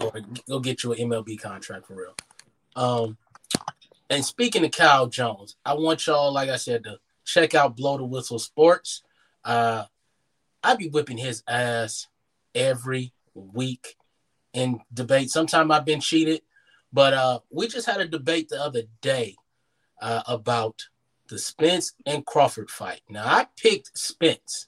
or 0.00 0.12
go 0.48 0.60
get 0.60 0.82
you 0.82 0.92
an 0.92 0.98
MLB 0.98 1.40
contract 1.40 1.86
for 1.86 1.94
real. 1.94 2.14
Um, 2.76 3.16
and 4.10 4.24
speaking 4.24 4.64
of 4.64 4.70
Kyle 4.70 5.06
Jones, 5.06 5.56
I 5.64 5.74
want 5.74 6.06
y'all, 6.06 6.32
like 6.32 6.48
I 6.48 6.56
said, 6.56 6.84
to 6.84 6.98
check 7.24 7.54
out 7.54 7.76
Blow 7.76 7.98
the 7.98 8.04
Whistle 8.04 8.38
Sports. 8.38 9.02
Uh, 9.44 9.84
I 10.62 10.76
be 10.76 10.88
whipping 10.88 11.18
his 11.18 11.42
ass 11.46 12.06
every 12.54 13.12
week 13.34 13.96
in 14.52 14.80
debate. 14.92 15.30
Sometimes 15.30 15.70
I've 15.70 15.84
been 15.84 16.00
cheated, 16.00 16.42
but 16.92 17.14
uh, 17.14 17.40
we 17.50 17.68
just 17.68 17.86
had 17.86 18.00
a 18.00 18.08
debate 18.08 18.48
the 18.48 18.60
other 18.60 18.82
day 19.00 19.36
uh, 20.00 20.22
about 20.26 20.82
the 21.28 21.38
Spence 21.38 21.92
and 22.06 22.24
Crawford 22.24 22.70
fight. 22.70 23.00
Now 23.08 23.26
I 23.26 23.46
picked 23.56 23.96
Spence. 23.96 24.66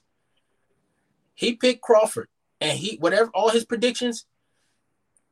He 1.33 1.55
picked 1.55 1.81
Crawford, 1.81 2.27
and 2.59 2.77
he 2.77 2.97
whatever 2.97 3.31
all 3.33 3.49
his 3.49 3.65
predictions, 3.65 4.25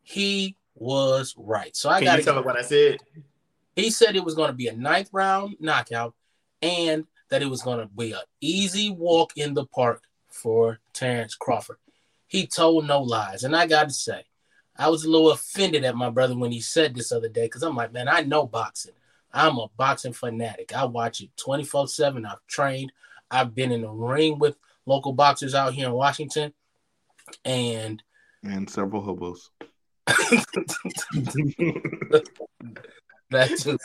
he 0.02 0.56
was 0.76 1.36
right. 1.38 1.76
So 1.76 1.90
I 1.90 2.04
got 2.04 2.16
to 2.18 2.24
tell 2.24 2.36
me 2.36 2.42
what 2.42 2.58
I 2.58 2.62
said? 2.64 3.00
he 3.76 3.90
said 3.90 4.16
it 4.16 4.24
was 4.24 4.36
going 4.36 4.50
to 4.50 4.56
be 4.56 4.68
a 4.68 4.76
ninth 4.76 5.10
round 5.12 5.56
knockout 5.60 6.14
and 6.62 7.06
that 7.30 7.42
it 7.42 7.50
was 7.50 7.62
going 7.62 7.80
to 7.80 7.88
be 7.88 8.12
an 8.12 8.20
easy 8.42 8.90
walk 8.90 9.34
in 9.36 9.54
the 9.54 9.66
park 9.68 10.04
for 10.28 10.80
Terrence 10.94 11.36
Crawford. 11.36 11.78
He 12.28 12.48
told 12.48 12.88
no 12.88 13.02
lies. 13.02 13.44
And 13.44 13.56
I 13.56 13.68
got 13.68 13.88
to 13.88 13.94
say, 13.94 14.24
I 14.78 14.90
was 14.90 15.04
a 15.04 15.10
little 15.10 15.32
offended 15.32 15.84
at 15.84 15.96
my 15.96 16.10
brother 16.10 16.38
when 16.38 16.52
he 16.52 16.62
said 16.62 16.96
this 16.96 17.12
other 17.12 17.30
day 17.30 17.46
because 17.46 17.64
I'm 17.64 17.76
like, 17.76 17.94
man, 17.94 18.08
I 18.08 18.22
know 18.22 18.46
boxing. 18.46 18.94
I'm 19.32 19.58
a 19.58 19.68
boxing 19.78 20.14
fanatic. 20.14 20.76
I 20.76 20.86
watch 20.86 21.22
it 21.22 21.30
24 21.38 21.88
7. 21.88 22.26
I've 22.26 22.46
trained. 22.48 22.92
I've 23.32 23.54
been 23.54 23.72
in 23.72 23.82
the 23.82 23.90
ring 23.90 24.40
with 24.40 24.58
local 24.86 25.14
boxers 25.14 25.54
out 25.54 25.74
here 25.74 25.88
in 25.88 25.94
Washington. 25.94 26.54
And 27.46 28.02
And 28.44 28.70
several 28.70 29.02
hobos. 29.02 29.52
that 33.30 33.58
too. 33.60 33.78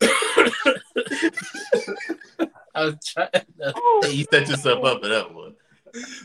I 2.74 2.84
was 2.84 2.96
trying 3.06 3.28
to 3.32 3.74
You 4.12 4.24
set 4.30 4.48
yourself 4.48 4.84
up 4.84 5.02
for 5.02 5.08
that 5.08 5.34
one. 5.34 5.54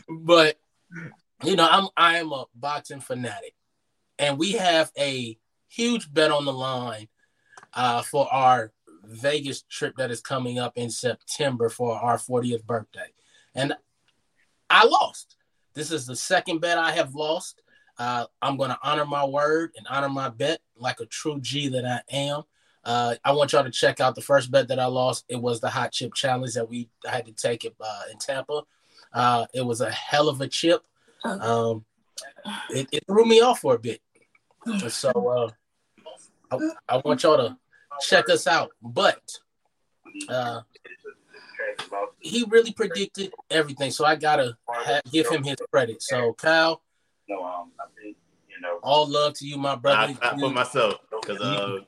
but 0.08 0.58
you 1.44 1.56
know, 1.56 1.68
I'm 1.70 1.88
I 1.96 2.18
am 2.18 2.32
a 2.32 2.44
boxing 2.54 3.00
fanatic, 3.00 3.54
and 4.18 4.38
we 4.38 4.52
have 4.52 4.90
a 4.98 5.38
huge 5.68 6.12
bet 6.12 6.30
on 6.30 6.44
the 6.44 6.52
line 6.52 7.08
uh, 7.74 8.02
for 8.02 8.32
our 8.32 8.72
Vegas 9.04 9.62
trip 9.62 9.96
that 9.96 10.10
is 10.10 10.20
coming 10.20 10.58
up 10.58 10.72
in 10.76 10.90
September 10.90 11.68
for 11.68 11.96
our 11.96 12.16
40th 12.16 12.64
birthday, 12.64 13.12
and 13.54 13.74
I 14.70 14.86
lost. 14.86 15.36
This 15.74 15.90
is 15.90 16.06
the 16.06 16.16
second 16.16 16.60
bet 16.60 16.78
I 16.78 16.92
have 16.92 17.14
lost. 17.14 17.62
Uh, 17.98 18.26
I'm 18.40 18.56
going 18.56 18.70
to 18.70 18.78
honor 18.82 19.04
my 19.04 19.24
word 19.24 19.72
and 19.76 19.86
honor 19.88 20.08
my 20.08 20.28
bet 20.28 20.60
like 20.76 21.00
a 21.00 21.06
true 21.06 21.40
G 21.40 21.68
that 21.68 21.84
I 21.84 22.00
am. 22.14 22.42
Uh, 22.84 23.14
I 23.24 23.32
want 23.32 23.52
y'all 23.52 23.64
to 23.64 23.70
check 23.70 24.00
out 24.00 24.14
the 24.14 24.22
first 24.22 24.50
bet 24.50 24.68
that 24.68 24.78
I 24.78 24.86
lost. 24.86 25.24
It 25.28 25.40
was 25.40 25.60
the 25.60 25.68
hot 25.68 25.92
chip 25.92 26.14
challenge 26.14 26.54
that 26.54 26.68
we 26.68 26.88
had 27.06 27.26
to 27.26 27.32
take 27.32 27.64
it 27.64 27.74
uh, 27.80 28.02
in 28.10 28.18
Tampa. 28.18 28.62
Uh, 29.12 29.46
it 29.54 29.64
was 29.64 29.80
a 29.80 29.90
hell 29.90 30.28
of 30.28 30.40
a 30.40 30.48
chip. 30.48 30.82
Um, 31.24 31.84
it, 32.70 32.88
it 32.92 33.04
threw 33.06 33.24
me 33.24 33.40
off 33.40 33.60
for 33.60 33.74
a 33.74 33.78
bit. 33.78 34.00
So 34.88 35.10
uh, 35.10 35.50
I, 36.50 36.96
I 36.96 37.02
want 37.04 37.22
y'all 37.22 37.36
to 37.36 37.56
check 38.00 38.28
us 38.28 38.46
out. 38.46 38.70
But 38.82 39.20
uh, 40.28 40.60
he 42.20 42.44
really 42.48 42.72
predicted 42.72 43.32
everything. 43.50 43.90
So 43.90 44.04
I 44.04 44.16
got 44.16 44.36
to 44.36 44.56
ha- 44.68 45.00
give 45.10 45.28
him 45.28 45.42
his 45.44 45.56
credit. 45.70 46.02
So, 46.02 46.32
Kyle, 46.34 46.82
No, 47.28 47.44
um, 47.44 47.72
I 47.80 47.84
think 48.00 48.16
you 48.48 48.60
know. 48.60 48.78
all 48.82 49.08
love 49.08 49.34
to 49.34 49.46
you, 49.46 49.56
my 49.58 49.72
I, 49.72 49.76
brother. 49.76 50.18
I 50.22 50.38
for 50.38 50.50
myself 50.50 50.94
because 51.20 51.40
uh, 51.40 51.78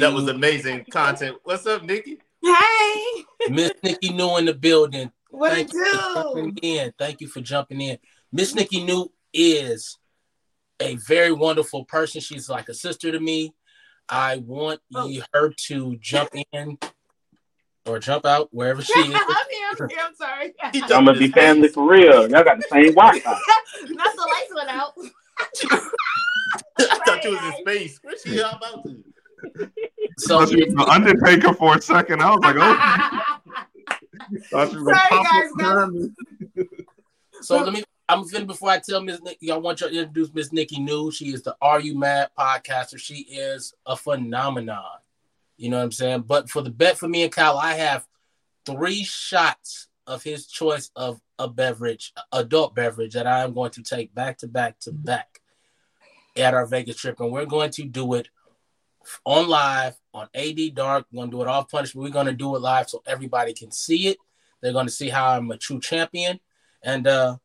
that 0.00 0.12
was 0.12 0.28
amazing 0.28 0.84
content. 0.90 1.36
What's 1.44 1.66
up, 1.66 1.82
Nikki? 1.82 2.18
Hey, 2.42 3.24
Miss 3.48 3.72
Nikki 3.82 4.10
New 4.10 4.36
in 4.36 4.44
the 4.44 4.54
building. 4.54 5.10
what 5.30 5.52
Thank 5.52 5.70
it 5.70 5.74
you 5.74 5.84
for 5.84 6.14
jumping 6.14 6.50
do? 6.50 6.60
in. 6.62 6.92
Thank 6.98 7.20
you 7.20 7.28
for 7.28 7.40
jumping 7.40 7.80
in. 7.80 7.98
Miss 8.32 8.54
Nikki 8.54 8.84
New 8.84 9.10
is 9.32 9.98
a 10.78 10.96
very 10.96 11.32
wonderful 11.32 11.84
person. 11.84 12.20
She's 12.20 12.48
like 12.48 12.68
a 12.68 12.74
sister 12.74 13.10
to 13.10 13.18
me. 13.18 13.54
I 14.08 14.36
want 14.38 14.80
Oh. 14.94 15.10
her 15.32 15.50
to 15.68 15.96
jump 15.96 16.30
in 16.52 16.78
or 17.86 17.98
jump 17.98 18.24
out 18.26 18.48
wherever 18.52 18.82
she 18.82 18.92
I'm 18.96 19.04
is. 19.04 19.08
here, 19.08 19.18
I'm 19.28 19.88
here, 19.88 19.98
I'm 20.02 20.14
sorry. 20.14 20.54
He 20.72 20.78
Y'all 20.88 21.02
must 21.02 21.18
be 21.18 21.28
family 21.28 21.68
for 21.68 21.88
real. 21.88 22.28
Y'all 22.30 22.44
got 22.44 22.58
the 22.58 22.64
same 22.70 22.94
Wi-Fi. 22.94 23.38
Not 23.90 24.16
the 24.16 24.22
lights 24.22 24.54
went 24.54 24.68
out. 24.70 24.92
I 26.78 26.98
thought 27.06 27.24
you 27.24 27.30
was 27.30 27.42
in 27.42 27.52
space. 27.60 27.98
Where's 28.02 28.22
she 28.22 28.40
all 28.42 28.56
about 28.56 28.84
to? 28.84 29.02
So 30.18 30.40
Must 30.40 30.52
be 30.52 30.64
the 30.64 30.86
Undertaker 30.88 31.52
for 31.54 31.76
a 31.76 31.82
second. 31.82 32.22
I 32.22 32.30
was 32.34 32.40
like, 32.42 32.56
oh, 32.58 32.76
Thought 34.50 34.72
you 34.72 34.84
were 34.84 34.92
gonna 34.92 34.98
Sorry, 35.10 35.22
guys, 35.24 35.50
up 35.50 35.56
behind 35.58 35.92
me. 35.92 36.10
So 37.42 37.58
let 37.62 37.72
me. 37.72 37.84
I'm 38.08 38.24
finna 38.24 38.46
before 38.46 38.70
I 38.70 38.78
tell 38.78 39.02
Miss 39.02 39.20
Nikki, 39.20 39.50
I 39.50 39.56
want 39.56 39.80
you 39.80 39.88
to 39.88 39.98
introduce 39.98 40.32
Miss 40.32 40.52
Nikki 40.52 40.78
New. 40.78 41.10
She 41.10 41.32
is 41.32 41.42
the 41.42 41.56
Are 41.60 41.80
You 41.80 41.98
Mad 41.98 42.30
podcaster. 42.38 42.98
She 42.98 43.16
is 43.22 43.74
a 43.84 43.96
phenomenon. 43.96 44.98
You 45.56 45.70
know 45.70 45.78
what 45.78 45.84
I'm 45.84 45.92
saying? 45.92 46.20
But 46.22 46.48
for 46.48 46.62
the 46.62 46.70
bet 46.70 46.98
for 46.98 47.08
me 47.08 47.24
and 47.24 47.32
Kyle, 47.32 47.58
I 47.58 47.74
have 47.74 48.06
three 48.64 49.02
shots 49.02 49.88
of 50.06 50.22
his 50.22 50.46
choice 50.46 50.90
of 50.94 51.20
a 51.38 51.48
beverage, 51.48 52.12
adult 52.32 52.76
beverage 52.76 53.14
that 53.14 53.26
I 53.26 53.42
am 53.42 53.52
going 53.52 53.72
to 53.72 53.82
take 53.82 54.14
back 54.14 54.38
to 54.38 54.46
back 54.46 54.78
to 54.80 54.92
back 54.92 55.40
at 56.36 56.54
our 56.54 56.66
Vegas 56.66 56.96
trip, 56.96 57.18
and 57.18 57.32
we're 57.32 57.46
going 57.46 57.70
to 57.70 57.84
do 57.84 58.14
it 58.14 58.28
on 59.24 59.48
live 59.48 59.96
on 60.14 60.28
AD 60.34 60.74
Dark. 60.74 61.06
We're 61.10 61.22
gonna 61.22 61.30
do 61.30 61.42
it 61.42 61.48
off 61.48 61.70
punishment. 61.70 62.04
We're 62.04 62.12
gonna 62.12 62.32
do 62.32 62.54
it 62.54 62.60
live 62.60 62.88
so 62.88 63.02
everybody 63.06 63.52
can 63.52 63.72
see 63.72 64.08
it. 64.08 64.18
They're 64.60 64.72
gonna 64.72 64.90
see 64.90 65.08
how 65.08 65.30
I'm 65.30 65.50
a 65.50 65.56
true 65.56 65.80
champion, 65.80 66.40
and 66.82 67.06
uh, 67.06 67.36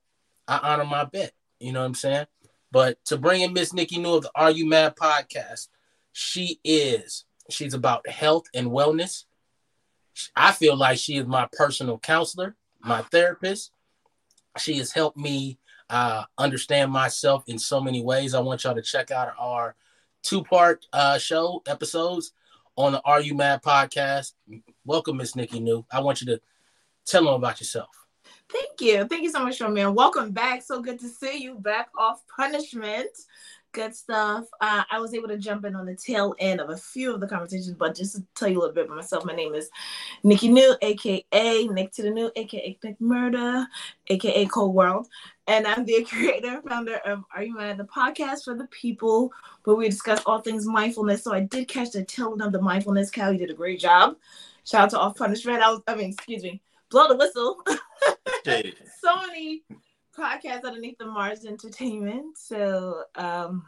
I 0.51 0.73
honor 0.73 0.83
my 0.83 1.05
bet. 1.05 1.31
You 1.61 1.71
know 1.71 1.79
what 1.79 1.85
I'm 1.85 1.95
saying? 1.95 2.25
But 2.73 3.03
to 3.05 3.17
bring 3.17 3.39
in 3.39 3.53
Miss 3.53 3.71
Nikki 3.71 3.97
New 3.99 4.15
of 4.15 4.23
the 4.23 4.31
Are 4.35 4.51
You 4.51 4.67
Mad 4.67 4.97
podcast, 4.97 5.69
she 6.11 6.59
is. 6.61 7.23
She's 7.49 7.73
about 7.73 8.07
health 8.09 8.47
and 8.53 8.67
wellness. 8.67 9.23
I 10.35 10.51
feel 10.51 10.75
like 10.75 10.97
she 10.97 11.15
is 11.15 11.25
my 11.25 11.47
personal 11.53 11.99
counselor, 11.99 12.57
my 12.81 13.01
therapist. 13.03 13.71
She 14.57 14.77
has 14.79 14.91
helped 14.91 15.17
me 15.17 15.57
uh, 15.89 16.25
understand 16.37 16.91
myself 16.91 17.45
in 17.47 17.57
so 17.57 17.79
many 17.79 18.03
ways. 18.03 18.33
I 18.33 18.41
want 18.41 18.65
y'all 18.65 18.75
to 18.75 18.81
check 18.81 19.09
out 19.09 19.33
our 19.39 19.75
two 20.21 20.43
part 20.43 20.85
uh, 20.91 21.17
show 21.17 21.63
episodes 21.65 22.33
on 22.75 22.91
the 22.91 23.01
Are 23.05 23.21
You 23.21 23.35
Mad 23.35 23.63
podcast. 23.63 24.33
Welcome, 24.83 25.15
Miss 25.15 25.33
Nikki 25.33 25.61
New. 25.61 25.85
I 25.89 26.01
want 26.01 26.19
you 26.19 26.27
to 26.27 26.41
tell 27.05 27.23
them 27.23 27.35
about 27.35 27.61
yourself. 27.61 28.00
Thank 28.51 28.81
you. 28.81 29.05
Thank 29.05 29.23
you 29.23 29.31
so 29.31 29.43
much, 29.43 29.61
man. 29.61 29.93
Welcome 29.93 30.31
back. 30.31 30.61
So 30.61 30.81
good 30.81 30.99
to 30.99 31.07
see 31.07 31.37
you 31.37 31.55
back 31.55 31.89
off 31.97 32.21
punishment. 32.35 33.09
Good 33.71 33.95
stuff. 33.95 34.47
Uh, 34.59 34.83
I 34.91 34.99
was 34.99 35.13
able 35.13 35.29
to 35.29 35.37
jump 35.37 35.63
in 35.63 35.75
on 35.75 35.85
the 35.85 35.95
tail 35.95 36.35
end 36.39 36.59
of 36.59 36.69
a 36.69 36.75
few 36.75 37.13
of 37.13 37.21
the 37.21 37.27
conversations, 37.27 37.73
but 37.77 37.95
just 37.95 38.15
to 38.15 38.23
tell 38.35 38.49
you 38.49 38.57
a 38.57 38.59
little 38.59 38.75
bit 38.75 38.85
about 38.85 38.97
myself, 38.97 39.23
my 39.23 39.33
name 39.33 39.55
is 39.55 39.69
Nikki 40.23 40.49
New, 40.49 40.75
aka 40.81 41.67
Nick 41.67 41.93
to 41.93 42.01
the 42.01 42.09
New, 42.09 42.29
aka 42.35 42.77
Nick 42.83 42.99
Murder, 42.99 43.65
aka 44.07 44.45
Cold 44.47 44.75
World. 44.75 45.07
And 45.47 45.65
I'm 45.65 45.85
the 45.85 46.03
creator, 46.09 46.61
founder 46.67 46.97
of 47.05 47.23
Are 47.33 47.43
You 47.43 47.55
Mad? 47.55 47.77
The 47.77 47.85
podcast 47.85 48.43
for 48.43 48.55
the 48.55 48.67
people 48.67 49.31
where 49.63 49.77
we 49.77 49.87
discuss 49.87 50.21
all 50.25 50.41
things 50.41 50.65
mindfulness. 50.65 51.23
So 51.23 51.33
I 51.33 51.41
did 51.41 51.69
catch 51.69 51.91
the 51.91 52.03
tail 52.03 52.33
end 52.33 52.41
of 52.41 52.51
the 52.51 52.61
mindfulness. 52.61 53.09
Cal, 53.09 53.31
you 53.31 53.39
did 53.39 53.51
a 53.51 53.53
great 53.53 53.79
job. 53.79 54.17
Shout 54.65 54.81
out 54.81 54.89
to 54.89 54.99
Off 54.99 55.15
Punishment. 55.15 55.61
I 55.61 55.69
was, 55.69 55.81
I 55.87 55.95
mean, 55.95 56.09
excuse 56.11 56.43
me, 56.43 56.61
blow 56.91 57.08
the 57.08 57.15
whistle. 57.15 57.58
So 59.01 59.15
many 59.27 59.63
podcasts 60.17 60.63
underneath 60.63 60.97
the 60.99 61.06
Mars 61.06 61.45
Entertainment. 61.45 62.38
So 62.38 63.04
um 63.15 63.65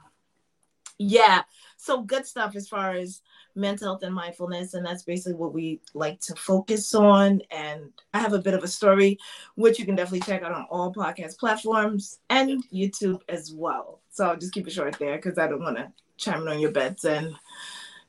yeah, 1.00 1.42
so 1.78 2.02
good 2.02 2.26
stuff 2.26 2.56
as 2.56 2.68
far 2.68 2.92
as 2.92 3.22
mental 3.56 3.88
health 3.88 4.04
and 4.04 4.14
mindfulness, 4.14 4.74
and 4.74 4.86
that's 4.86 5.04
basically 5.04 5.34
what 5.34 5.54
we 5.54 5.82
like 5.94 6.20
to 6.22 6.36
focus 6.36 6.94
on. 6.94 7.42
And 7.52 7.92
I 8.14 8.20
have 8.20 8.34
a 8.34 8.40
bit 8.40 8.54
of 8.54 8.64
a 8.64 8.68
story, 8.68 9.18
which 9.56 9.80
you 9.80 9.86
can 9.86 9.96
definitely 9.96 10.22
check 10.22 10.44
out 10.44 10.52
on 10.52 10.68
all 10.70 10.94
podcast 10.94 11.38
platforms 11.38 12.20
and 12.30 12.64
YouTube 12.72 13.22
as 13.28 13.52
well. 13.52 14.02
So 14.12 14.28
I'll 14.28 14.38
just 14.38 14.54
keep 14.54 14.68
it 14.68 14.74
short 14.74 14.98
there 15.00 15.16
because 15.16 15.38
I 15.38 15.48
don't 15.48 15.62
want 15.62 15.78
to 15.78 15.92
chime 16.18 16.44
in 16.44 16.48
on 16.48 16.60
your 16.60 16.72
bets 16.72 17.06
and 17.06 17.36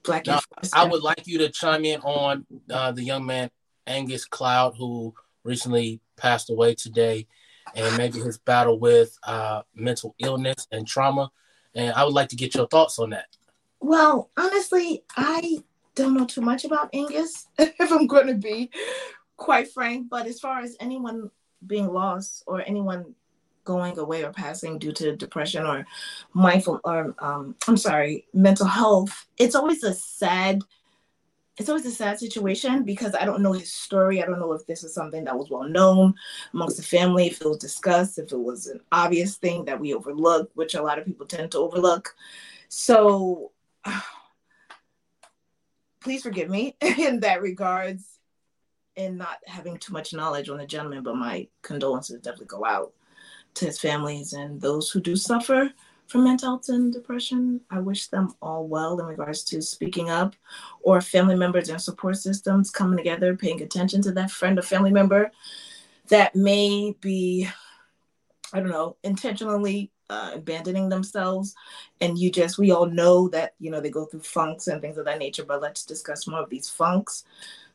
black. 0.02 0.26
No, 0.26 0.40
and 0.58 0.70
I 0.74 0.84
would 0.84 1.02
like 1.02 1.26
you 1.26 1.38
to 1.38 1.48
chime 1.48 1.84
in 1.84 2.00
on 2.02 2.46
uh, 2.70 2.92
the 2.92 3.02
young 3.02 3.24
man 3.24 3.50
Angus 3.86 4.24
Cloud, 4.24 4.74
who 4.76 5.14
recently 5.44 6.00
passed 6.16 6.50
away 6.50 6.74
today, 6.74 7.26
and 7.74 7.96
maybe 7.96 8.20
his 8.20 8.38
battle 8.38 8.78
with 8.78 9.16
uh, 9.24 9.62
mental 9.74 10.14
illness 10.18 10.66
and 10.70 10.86
trauma. 10.86 11.30
And 11.74 11.92
I 11.94 12.04
would 12.04 12.14
like 12.14 12.28
to 12.28 12.36
get 12.36 12.54
your 12.54 12.68
thoughts 12.68 12.98
on 12.98 13.10
that. 13.10 13.36
Well, 13.80 14.30
honestly, 14.36 15.04
I 15.16 15.58
don't 15.94 16.14
know 16.14 16.24
too 16.24 16.40
much 16.40 16.64
about 16.64 16.90
Angus, 16.92 17.46
if 17.58 17.92
I'm 17.92 18.06
going 18.06 18.28
to 18.28 18.34
be 18.34 18.70
quite 19.36 19.70
frank. 19.70 20.08
But 20.08 20.26
as 20.26 20.40
far 20.40 20.60
as 20.60 20.76
anyone 20.80 21.30
being 21.66 21.92
lost 21.92 22.44
or 22.46 22.62
anyone 22.66 23.14
going 23.64 23.98
away 23.98 24.22
or 24.24 24.32
passing 24.32 24.78
due 24.78 24.92
to 24.92 25.16
depression 25.16 25.64
or 25.64 25.86
mindful 26.34 26.80
or 26.84 27.14
um, 27.18 27.56
I'm 27.66 27.76
sorry, 27.76 28.26
mental 28.34 28.66
health, 28.66 29.26
it's 29.38 29.54
always 29.54 29.82
a 29.82 29.94
sad. 29.94 30.62
It's 31.56 31.68
always 31.68 31.86
a 31.86 31.90
sad 31.92 32.18
situation 32.18 32.82
because 32.82 33.14
I 33.14 33.24
don't 33.24 33.42
know 33.42 33.52
his 33.52 33.72
story. 33.72 34.20
I 34.20 34.26
don't 34.26 34.40
know 34.40 34.52
if 34.52 34.66
this 34.66 34.82
is 34.82 34.92
something 34.92 35.24
that 35.24 35.38
was 35.38 35.50
well 35.50 35.68
known 35.68 36.14
amongst 36.52 36.76
the 36.76 36.82
family, 36.82 37.28
if 37.28 37.40
it 37.40 37.48
was 37.48 37.58
discussed, 37.58 38.18
if 38.18 38.32
it 38.32 38.36
was 38.36 38.66
an 38.66 38.80
obvious 38.90 39.36
thing 39.36 39.64
that 39.66 39.78
we 39.78 39.94
overlook, 39.94 40.50
which 40.54 40.74
a 40.74 40.82
lot 40.82 40.98
of 40.98 41.04
people 41.04 41.26
tend 41.26 41.52
to 41.52 41.58
overlook. 41.58 42.16
So 42.68 43.52
please 46.00 46.22
forgive 46.22 46.50
me 46.50 46.76
in 46.80 47.20
that 47.20 47.40
regards 47.40 48.18
in 48.96 49.16
not 49.16 49.38
having 49.46 49.76
too 49.78 49.92
much 49.92 50.12
knowledge 50.12 50.48
on 50.48 50.58
the 50.58 50.66
gentleman, 50.66 51.02
but 51.02 51.16
my 51.16 51.48
condolences 51.62 52.20
definitely 52.20 52.46
go 52.46 52.64
out 52.64 52.92
to 53.54 53.66
his 53.66 53.78
families 53.78 54.32
and 54.32 54.60
those 54.60 54.90
who 54.90 55.00
do 55.00 55.14
suffer 55.14 55.72
from 56.06 56.24
mental 56.24 56.50
health 56.50 56.68
and 56.68 56.92
depression. 56.92 57.60
I 57.70 57.80
wish 57.80 58.08
them 58.08 58.34
all 58.42 58.66
well 58.66 58.98
in 59.00 59.06
regards 59.06 59.42
to 59.44 59.62
speaking 59.62 60.10
up 60.10 60.34
or 60.82 61.00
family 61.00 61.36
members 61.36 61.68
and 61.68 61.80
support 61.80 62.16
systems 62.16 62.70
coming 62.70 62.96
together, 62.96 63.36
paying 63.36 63.62
attention 63.62 64.02
to 64.02 64.12
that 64.12 64.30
friend 64.30 64.58
or 64.58 64.62
family 64.62 64.92
member 64.92 65.30
that 66.08 66.34
may 66.36 66.94
be, 67.00 67.48
I 68.52 68.60
don't 68.60 68.70
know, 68.70 68.96
intentionally 69.02 69.90
uh, 70.10 70.32
abandoning 70.34 70.88
themselves. 70.88 71.54
And 72.00 72.18
you 72.18 72.30
just, 72.30 72.58
we 72.58 72.70
all 72.70 72.86
know 72.86 73.28
that, 73.28 73.54
you 73.58 73.70
know, 73.70 73.80
they 73.80 73.90
go 73.90 74.04
through 74.04 74.20
funks 74.20 74.66
and 74.66 74.80
things 74.80 74.98
of 74.98 75.06
that 75.06 75.18
nature, 75.18 75.44
but 75.44 75.62
let's 75.62 75.84
discuss 75.84 76.26
more 76.26 76.42
of 76.42 76.50
these 76.50 76.68
funks 76.68 77.24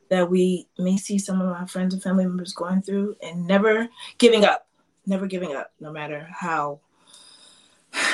that 0.09 0.29
we 0.29 0.67
may 0.77 0.97
see 0.97 1.17
some 1.19 1.41
of 1.41 1.49
our 1.49 1.67
friends 1.67 1.93
and 1.93 2.03
family 2.03 2.25
members 2.25 2.53
going 2.53 2.81
through 2.81 3.15
and 3.21 3.45
never 3.45 3.87
giving 4.17 4.43
up, 4.43 4.67
never 5.05 5.27
giving 5.27 5.55
up, 5.55 5.71
no 5.79 5.91
matter 5.91 6.27
how, 6.31 6.79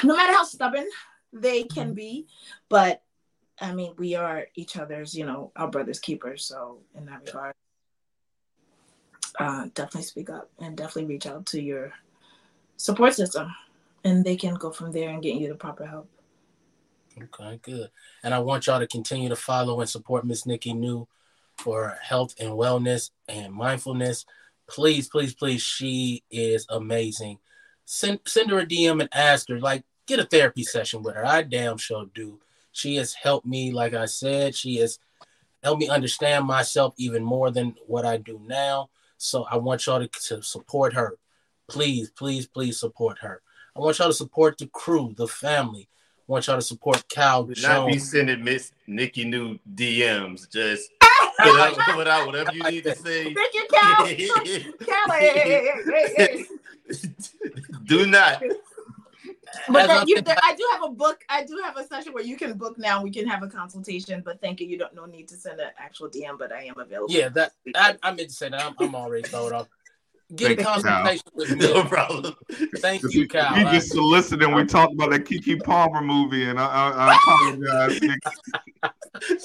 no 0.03 0.15
matter 0.15 0.33
how 0.33 0.43
stubborn 0.43 0.87
they 1.33 1.63
can 1.63 1.93
be. 1.93 2.27
But 2.69 3.01
I 3.59 3.73
mean, 3.73 3.93
we 3.97 4.15
are 4.15 4.47
each 4.55 4.77
other's, 4.77 5.15
you 5.15 5.25
know, 5.25 5.51
our 5.55 5.69
brother's 5.69 5.99
keepers. 5.99 6.45
So 6.45 6.79
in 6.97 7.05
that 7.05 7.25
regard, 7.25 7.53
uh, 9.39 9.65
definitely 9.73 10.03
speak 10.03 10.29
up 10.29 10.49
and 10.59 10.75
definitely 10.75 11.13
reach 11.13 11.25
out 11.25 11.45
to 11.47 11.61
your 11.61 11.93
support 12.77 13.13
system 13.13 13.53
and 14.03 14.23
they 14.23 14.35
can 14.35 14.55
go 14.55 14.71
from 14.71 14.91
there 14.91 15.09
and 15.09 15.21
get 15.21 15.35
you 15.35 15.47
the 15.47 15.55
proper 15.55 15.85
help. 15.85 16.09
Okay, 17.21 17.59
good. 17.61 17.89
And 18.23 18.33
I 18.33 18.39
want 18.39 18.67
y'all 18.67 18.79
to 18.79 18.87
continue 18.87 19.29
to 19.29 19.35
follow 19.35 19.79
and 19.79 19.89
support 19.89 20.25
Miss 20.25 20.45
Nikki 20.45 20.73
New 20.73 21.07
for 21.57 21.97
health 22.01 22.35
and 22.39 22.51
wellness 22.51 23.11
and 23.27 23.53
mindfulness. 23.53 24.25
Please, 24.67 25.07
please, 25.07 25.33
please, 25.33 25.61
she 25.61 26.23
is 26.29 26.65
amazing. 26.69 27.39
Send 27.85 28.19
send 28.25 28.49
her 28.51 28.59
a 28.59 28.65
DM 28.65 28.99
and 28.99 29.09
ask 29.13 29.47
her, 29.49 29.59
like, 29.59 29.83
get 30.07 30.19
a 30.19 30.25
therapy 30.25 30.63
session 30.63 31.03
with 31.03 31.15
her. 31.15 31.25
I 31.25 31.43
damn 31.43 31.77
sure 31.77 32.05
do. 32.13 32.39
She 32.71 32.95
has 32.97 33.13
helped 33.13 33.45
me, 33.45 33.71
like 33.71 33.93
I 33.93 34.05
said, 34.05 34.55
she 34.55 34.77
has 34.77 34.99
helped 35.63 35.79
me 35.79 35.87
understand 35.87 36.45
myself 36.45 36.93
even 36.97 37.23
more 37.23 37.51
than 37.51 37.75
what 37.87 38.05
I 38.05 38.17
do 38.17 38.39
now. 38.45 38.89
So 39.17 39.45
I 39.49 39.57
want 39.57 39.85
y'all 39.85 39.99
to, 39.99 40.07
to 40.27 40.43
support 40.43 40.93
her. 40.93 41.17
Please, 41.67 42.11
please, 42.11 42.47
please 42.47 42.79
support 42.79 43.19
her. 43.19 43.41
I 43.75 43.79
want 43.79 43.97
y'all 43.97 44.09
to 44.09 44.13
support 44.13 44.57
the 44.57 44.67
crew, 44.67 45.13
the 45.17 45.27
family. 45.27 45.87
I 46.27 46.31
want 46.31 46.47
y'all 46.47 46.57
to 46.57 46.61
support 46.61 47.07
Cal 47.07 47.43
Do 47.43 47.53
not 47.61 47.87
be 47.87 47.97
sending 47.97 48.43
Miss 48.43 48.71
Nikki 48.87 49.25
new 49.25 49.57
DMs. 49.73 50.49
Just 50.51 50.91
put 51.41 51.55
out, 51.59 51.77
put 51.87 52.07
out 52.07 52.25
whatever 52.25 52.51
you 52.53 52.63
need 52.63 52.83
to 52.83 52.95
say. 52.95 53.33
Thank 53.33 53.53
you, 53.53 53.67
Cal. 53.71 54.05
Cal, 54.05 55.19
hey, 55.19 55.31
hey, 55.33 55.41
hey, 55.43 55.71
hey, 55.85 56.13
hey. 56.15 56.45
Do 57.85 58.05
not. 58.05 58.41
But 59.69 59.83
As 59.83 59.87
then 59.87 59.97
I'm 59.99 60.07
you, 60.07 60.15
thinking- 60.15 60.35
I 60.43 60.55
do 60.55 60.67
have 60.73 60.83
a 60.83 60.89
book. 60.89 61.23
I 61.29 61.43
do 61.43 61.59
have 61.63 61.77
a 61.77 61.85
session 61.87 62.13
where 62.13 62.23
you 62.23 62.35
can 62.37 62.57
book 62.57 62.77
now. 62.77 63.01
We 63.01 63.09
can 63.11 63.25
have 63.27 63.41
a 63.41 63.47
consultation. 63.47 64.21
But 64.23 64.41
thank 64.41 64.59
you. 64.59 64.67
You 64.67 64.77
don't 64.77 64.93
no 64.93 65.05
need 65.05 65.27
to 65.29 65.35
send 65.35 65.59
an 65.59 65.69
actual 65.79 66.09
DM. 66.09 66.37
But 66.37 66.51
I 66.51 66.63
am 66.63 66.77
available. 66.77 67.13
yeah, 67.13 67.29
that 67.29 67.53
I, 67.75 67.95
I 68.03 68.11
meant 68.13 68.29
to 68.29 68.35
say 68.35 68.49
that. 68.49 68.61
I'm, 68.61 68.75
I'm 68.79 68.95
already 68.95 69.27
throwed 69.27 69.53
off. 69.53 69.67
Get 70.35 70.51
a 70.51 70.55
Thank 70.55 70.59
you, 70.59 70.65
consultation 70.65 71.21
with 71.35 71.51
me. 71.51 71.57
No 71.73 71.83
problem. 71.83 72.35
Thank 72.77 73.03
you, 73.13 73.27
Cal. 73.27 73.57
You 73.57 73.67
I- 73.67 73.71
just 73.73 73.91
soliciting. 73.91 74.53
We 74.53 74.65
talked 74.65 74.93
about 74.93 75.11
that 75.11 75.23
Keke 75.25 75.63
Palmer 75.63 76.01
movie, 76.01 76.49
and 76.49 76.59
I, 76.59 76.65
I, 76.65 76.89
I 76.91 77.15
apologize. 77.15 77.99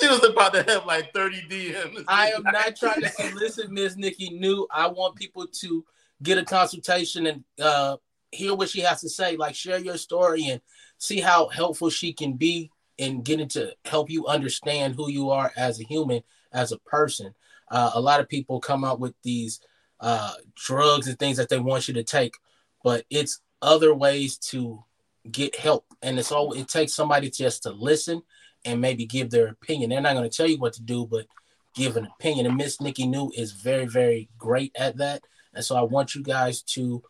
She 0.01 0.09
was 0.09 0.25
about 0.25 0.53
to 0.55 0.65
have 0.65 0.85
like 0.85 1.13
30 1.15 1.43
DMs. 1.43 2.05
I 2.09 2.31
am 2.33 2.43
not 2.43 2.75
trying 2.77 3.03
to 3.03 3.09
solicit 3.09 3.71
Miss 3.71 3.97
Nikki 3.97 4.31
New. 4.31 4.67
I 4.75 4.89
want 4.89 5.15
people 5.15 5.47
to 5.47 5.85
get 6.23 6.39
a 6.39 6.45
consultation 6.45 7.27
and 7.27 7.45
uh, 7.61 7.97
hear 8.31 8.55
what 8.55 8.69
she 8.69 8.81
has 8.81 9.01
to 9.01 9.09
say. 9.09 9.37
Like 9.37 9.55
share 9.55 9.79
your 9.79 9.97
story 9.97 10.47
and 10.47 10.61
see 10.99 11.21
how 11.21 11.49
helpful 11.49 11.91
she 11.91 12.13
can 12.13 12.35
be 12.35 12.71
in 12.99 13.23
getting 13.23 13.49
to 13.49 13.73
help 13.87 14.11
you 14.11 14.27
understand 14.27 14.95
who 14.95 15.11
you 15.11 15.31
are 15.31 15.53
as 15.57 15.81
a 15.81 15.85
human, 15.85 16.23
as 16.53 16.73
a 16.73 16.79
person. 16.81 17.35
Uh, 17.71 17.93
a 17.95 18.01
lot 18.01 18.21
of 18.21 18.29
people 18.29 18.61
come 18.61 18.85
out 18.85 19.01
with 19.01 19.15
these 19.23 19.61
uh, 20.01 20.33
drugs 20.55 21.09
and 21.09 21.19
things 21.19 21.37
that 21.37 21.49
they 21.49 21.59
want 21.59 21.89
you 21.89 21.95
to 21.95 22.03
take, 22.03 22.35
but 22.83 23.05
it's 23.11 23.41
other 23.63 23.95
ways 23.95 24.37
to 24.39 24.83
get 25.31 25.57
help. 25.57 25.87
And 26.03 26.19
it's 26.19 26.33
all 26.33 26.53
it 26.53 26.69
takes 26.69 26.95
somebody 26.95 27.31
just 27.31 27.63
to 27.63 27.71
listen 27.71 28.23
and 28.65 28.81
maybe 28.81 29.07
give 29.07 29.31
their 29.31 29.49
opinion. 29.49 29.91
They're 29.91 30.01
not 30.01 30.15
going 30.15 30.29
to 30.29 30.37
tell 30.37 30.49
you 30.49 30.59
what 30.59 30.75
to 30.75 30.83
do, 30.83 31.07
but 31.07 31.27
give 31.75 31.97
an 31.97 32.07
opinion. 32.07 32.47
And 32.47 32.57
Miss 32.57 32.81
Nikki 32.81 33.07
New 33.07 33.33
is 33.37 33.53
very, 33.53 33.87
very 33.87 34.29
great 34.39 34.73
at 34.77 34.97
that. 34.99 35.23
And 35.55 35.65
so 35.65 35.77
I 35.77 35.83
want 35.83 36.15
you 36.15 36.23
guys 36.23 36.63
to 36.63 37.03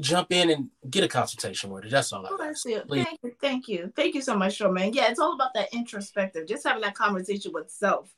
jump 0.00 0.32
in 0.32 0.50
and 0.50 0.70
get 0.90 1.04
a 1.04 1.08
consultation 1.08 1.70
with 1.70 1.84
her. 1.84 1.90
That's 1.90 2.12
all 2.12 2.26
I 2.26 2.30
Oh, 2.30 2.36
got. 2.36 2.46
that's 2.46 2.66
it. 2.66 2.88
Please. 2.88 3.04
Thank 3.04 3.20
you. 3.22 3.34
Thank 3.40 3.68
you. 3.68 3.92
Thank 3.94 4.14
you 4.14 4.22
so 4.22 4.36
much, 4.36 4.58
Charmaine. 4.58 4.94
Yeah, 4.94 5.10
it's 5.10 5.20
all 5.20 5.34
about 5.34 5.54
that 5.54 5.72
introspective, 5.72 6.48
just 6.48 6.66
having 6.66 6.82
that 6.82 6.94
conversation 6.94 7.52
with 7.52 7.70
self. 7.70 8.14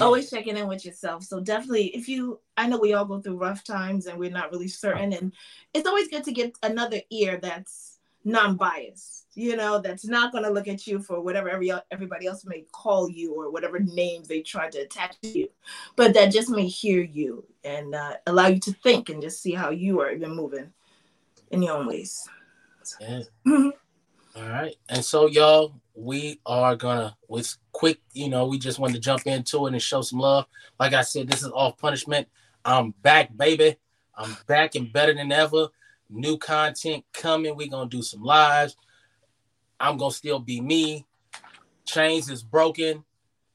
Always 0.00 0.28
checking 0.28 0.56
in 0.56 0.66
with 0.66 0.84
yourself. 0.84 1.22
So 1.22 1.38
definitely 1.38 1.86
if 1.94 2.08
you 2.08 2.40
I 2.56 2.66
know 2.66 2.78
we 2.78 2.94
all 2.94 3.04
go 3.04 3.20
through 3.20 3.38
rough 3.38 3.62
times 3.62 4.06
and 4.06 4.18
we're 4.18 4.28
not 4.28 4.50
really 4.50 4.66
certain. 4.66 5.12
And 5.12 5.32
it's 5.72 5.86
always 5.86 6.08
good 6.08 6.24
to 6.24 6.32
get 6.32 6.56
another 6.64 7.00
ear 7.10 7.38
that's 7.40 7.93
non-biased, 8.24 9.26
you 9.34 9.56
know, 9.56 9.78
that's 9.78 10.06
not 10.06 10.32
gonna 10.32 10.50
look 10.50 10.68
at 10.68 10.86
you 10.86 10.98
for 10.98 11.20
whatever 11.20 11.50
every 11.50 11.72
everybody 11.90 12.26
else 12.26 12.44
may 12.44 12.64
call 12.72 13.08
you 13.10 13.34
or 13.34 13.50
whatever 13.50 13.78
names 13.78 14.28
they 14.28 14.40
try 14.40 14.70
to 14.70 14.78
attach 14.78 15.20
to 15.20 15.38
you, 15.38 15.48
but 15.96 16.14
that 16.14 16.32
just 16.32 16.48
may 16.48 16.66
hear 16.66 17.02
you 17.02 17.44
and 17.64 17.94
uh, 17.94 18.14
allow 18.26 18.46
you 18.46 18.60
to 18.60 18.72
think 18.72 19.08
and 19.08 19.22
just 19.22 19.42
see 19.42 19.52
how 19.52 19.70
you 19.70 20.00
are 20.00 20.10
even 20.10 20.34
moving 20.34 20.72
in 21.50 21.62
your 21.62 21.76
own 21.76 21.86
ways. 21.86 22.28
Yeah. 23.00 23.22
Mhm. 23.46 23.72
All 24.36 24.48
right. 24.48 24.74
And 24.88 25.04
so 25.04 25.26
y'all, 25.26 25.74
we 25.94 26.40
are 26.44 26.76
gonna 26.76 27.16
with 27.28 27.56
quick, 27.72 28.00
you 28.12 28.28
know, 28.28 28.46
we 28.46 28.58
just 28.58 28.78
wanted 28.78 28.94
to 28.94 29.00
jump 29.00 29.26
into 29.26 29.66
it 29.66 29.72
and 29.72 29.82
show 29.82 30.02
some 30.02 30.18
love. 30.18 30.46
Like 30.80 30.92
I 30.92 31.02
said, 31.02 31.28
this 31.28 31.42
is 31.42 31.50
off 31.52 31.78
punishment. 31.78 32.28
I'm 32.64 32.90
back, 33.02 33.36
baby. 33.36 33.76
I'm 34.16 34.36
back 34.46 34.74
and 34.74 34.92
better 34.92 35.14
than 35.14 35.30
ever. 35.32 35.68
New 36.14 36.38
content 36.38 37.04
coming. 37.12 37.56
We're 37.56 37.68
gonna 37.68 37.90
do 37.90 38.02
some 38.02 38.22
lives. 38.22 38.76
I'm 39.80 39.96
gonna 39.96 40.12
still 40.12 40.38
be 40.38 40.60
me. 40.60 41.06
Chains 41.84 42.30
is 42.30 42.42
broken, 42.42 43.04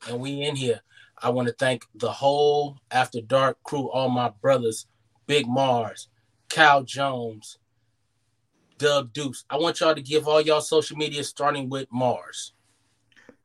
and 0.07 0.19
we 0.19 0.41
in 0.41 0.55
here. 0.55 0.81
I 1.17 1.29
want 1.29 1.47
to 1.47 1.53
thank 1.53 1.85
the 1.95 2.11
whole 2.11 2.77
After 2.91 3.21
Dark 3.21 3.63
crew, 3.63 3.89
all 3.89 4.09
my 4.09 4.29
brothers, 4.41 4.87
Big 5.25 5.47
Mars, 5.47 6.09
Cal 6.49 6.83
Jones, 6.83 7.59
Dub 8.77 9.13
Deuce. 9.13 9.45
I 9.49 9.57
want 9.57 9.79
y'all 9.79 9.95
to 9.95 10.01
give 10.01 10.27
all 10.27 10.41
y'all 10.41 10.61
social 10.61 10.97
media 10.97 11.23
starting 11.23 11.69
with 11.69 11.87
Mars. 11.91 12.53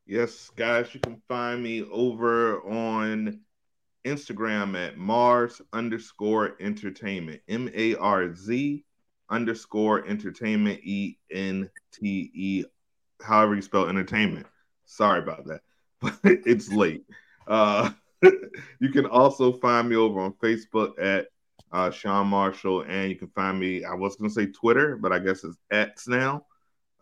Yes, 0.07 0.51
guys, 0.55 0.93
you 0.93 1.01
can 1.01 1.23
find 1.29 1.63
me 1.63 1.85
over 1.85 2.61
on 2.63 3.41
Instagram 4.05 4.77
at 4.77 4.99
Mars 4.99 5.63
underscore 5.73 6.57
entertainment. 6.61 7.41
M 7.49 7.71
A 7.75 7.95
R 7.97 8.35
Z 8.35 8.85
underscore 9.31 10.07
entertainment 10.07 10.81
E 10.83 11.17
N 11.31 11.71
T 11.93 12.31
E, 12.35 12.65
however 13.23 13.55
you 13.55 13.63
spell 13.63 13.89
entertainment. 13.89 14.47
Sorry 14.87 15.21
about 15.21 15.47
that, 15.47 15.61
but 16.01 16.19
it's 16.25 16.71
late. 16.71 17.05
Uh, 17.47 17.91
you 18.81 18.91
can 18.91 19.07
also 19.07 19.53
find 19.53 19.89
me 19.89 19.97
over 19.97 20.21
on 20.21 20.33
Facebook 20.35 20.93
at 21.01 21.29
uh, 21.73 21.91
Shawn 21.91 22.29
Marshall, 22.29 22.83
and 22.83 23.11
you 23.11 23.17
can 23.17 23.29
find 23.29 23.59
me. 23.59 23.85
I 23.85 23.95
was 23.95 24.17
going 24.17 24.31
to 24.31 24.35
say 24.35 24.47
Twitter, 24.47 24.97
but 24.97 25.13
I 25.13 25.19
guess 25.19 25.45
it's 25.45 25.57
X 25.71 26.09
now. 26.09 26.47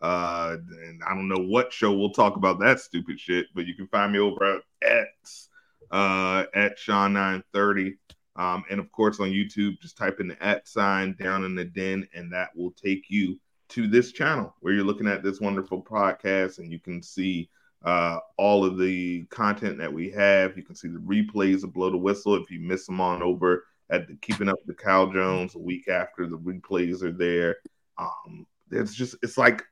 Uh, 0.01 0.57
and 0.85 1.01
I 1.07 1.13
don't 1.13 1.29
know 1.29 1.45
what 1.45 1.71
show 1.71 1.93
we'll 1.93 2.09
talk 2.09 2.35
about 2.35 2.59
that 2.59 2.81
stupid 2.81 3.19
shit, 3.19 3.45
but 3.55 3.65
you 3.65 3.73
can 3.73 3.87
find 3.87 4.11
me 4.11 4.19
over 4.19 4.57
at 4.57 4.61
X 4.81 5.47
uh, 5.91 6.45
at 6.53 6.77
Sean930. 6.77 7.93
Um, 8.35 8.63
and 8.69 8.79
of 8.79 8.91
course 8.91 9.19
on 9.19 9.29
YouTube, 9.29 9.79
just 9.79 9.97
type 9.97 10.19
in 10.19 10.27
the 10.27 10.43
at 10.43 10.67
sign 10.67 11.15
down 11.19 11.43
in 11.43 11.55
the 11.55 11.65
den, 11.65 12.07
and 12.15 12.31
that 12.33 12.49
will 12.55 12.71
take 12.71 13.05
you 13.09 13.39
to 13.69 13.87
this 13.87 14.11
channel 14.11 14.55
where 14.59 14.73
you're 14.73 14.83
looking 14.83 15.07
at 15.07 15.23
this 15.23 15.39
wonderful 15.39 15.83
podcast, 15.83 16.59
and 16.59 16.71
you 16.71 16.79
can 16.79 17.01
see 17.01 17.49
uh, 17.83 18.19
all 18.37 18.65
of 18.65 18.77
the 18.77 19.25
content 19.25 19.77
that 19.77 19.91
we 19.91 20.09
have. 20.11 20.57
You 20.57 20.63
can 20.63 20.75
see 20.75 20.87
the 20.87 20.99
replays 20.99 21.63
of 21.63 21.73
Blow 21.73 21.89
the 21.89 21.97
Whistle 21.97 22.35
if 22.35 22.49
you 22.49 22.59
miss 22.59 22.85
them 22.85 23.01
on 23.01 23.21
over 23.21 23.65
at 23.89 24.07
the 24.07 24.15
Keeping 24.15 24.49
Up 24.49 24.59
with 24.65 24.79
Cal 24.79 25.07
Jones 25.07 25.55
a 25.55 25.59
week 25.59 25.87
after 25.87 26.25
the 26.25 26.37
replays 26.37 27.03
are 27.03 27.11
there. 27.11 27.57
Um, 27.97 28.47
it's 28.71 28.95
just 28.95 29.15
it's 29.21 29.37
like 29.37 29.63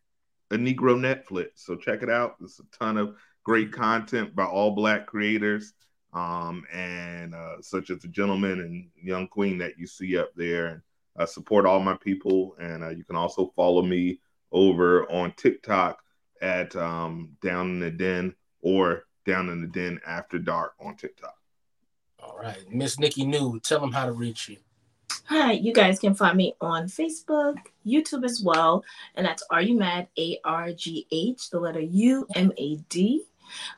a 0.51 0.55
Negro 0.55 0.95
Netflix. 0.97 1.49
So 1.55 1.75
check 1.75 2.03
it 2.03 2.09
out. 2.09 2.35
There's 2.39 2.59
a 2.59 2.77
ton 2.77 2.97
of 2.97 3.15
great 3.43 3.71
content 3.71 4.35
by 4.35 4.45
all 4.45 4.71
black 4.71 5.07
creators, 5.07 5.73
um, 6.13 6.65
and 6.73 7.33
uh, 7.33 7.61
such 7.61 7.89
as 7.89 7.99
the 7.99 8.07
gentleman 8.07 8.59
and 8.61 8.89
young 9.01 9.27
queen 9.27 9.57
that 9.59 9.77
you 9.77 9.87
see 9.87 10.17
up 10.17 10.31
there. 10.35 10.67
And 10.67 10.81
uh, 11.17 11.25
support 11.25 11.65
all 11.65 11.79
my 11.79 11.95
people, 11.95 12.55
and 12.59 12.83
uh, 12.83 12.89
you 12.89 13.03
can 13.03 13.17
also 13.17 13.51
follow 13.55 13.81
me 13.81 14.19
over 14.51 15.09
on 15.11 15.33
TikTok 15.33 16.01
at 16.41 16.75
um, 16.75 17.35
Down 17.41 17.69
in 17.71 17.79
the 17.79 17.91
Den 17.91 18.33
or 18.61 19.03
Down 19.25 19.49
in 19.49 19.61
the 19.61 19.67
Den 19.67 19.99
After 20.07 20.39
Dark 20.39 20.73
on 20.79 20.95
TikTok. 20.95 21.35
All 22.19 22.37
right. 22.37 22.57
Miss 22.69 22.97
Nikki 22.97 23.25
New, 23.25 23.59
tell 23.59 23.79
them 23.79 23.91
how 23.91 24.05
to 24.05 24.13
reach 24.13 24.47
you. 24.47 24.57
Hi, 25.25 25.53
you 25.53 25.73
guys 25.73 25.99
can 25.99 26.15
find 26.15 26.37
me 26.37 26.55
on 26.61 26.85
Facebook, 26.85 27.57
YouTube 27.85 28.23
as 28.23 28.41
well, 28.43 28.83
and 29.15 29.25
that's 29.25 29.43
Are 29.49 29.61
You 29.61 29.77
Mad? 29.77 30.07
A 30.17 30.39
R 30.43 30.71
G 30.71 31.07
H, 31.11 31.49
the 31.49 31.59
letter 31.59 31.81
U 31.81 32.25
M 32.35 32.51
A 32.57 32.75
D. 32.89 33.23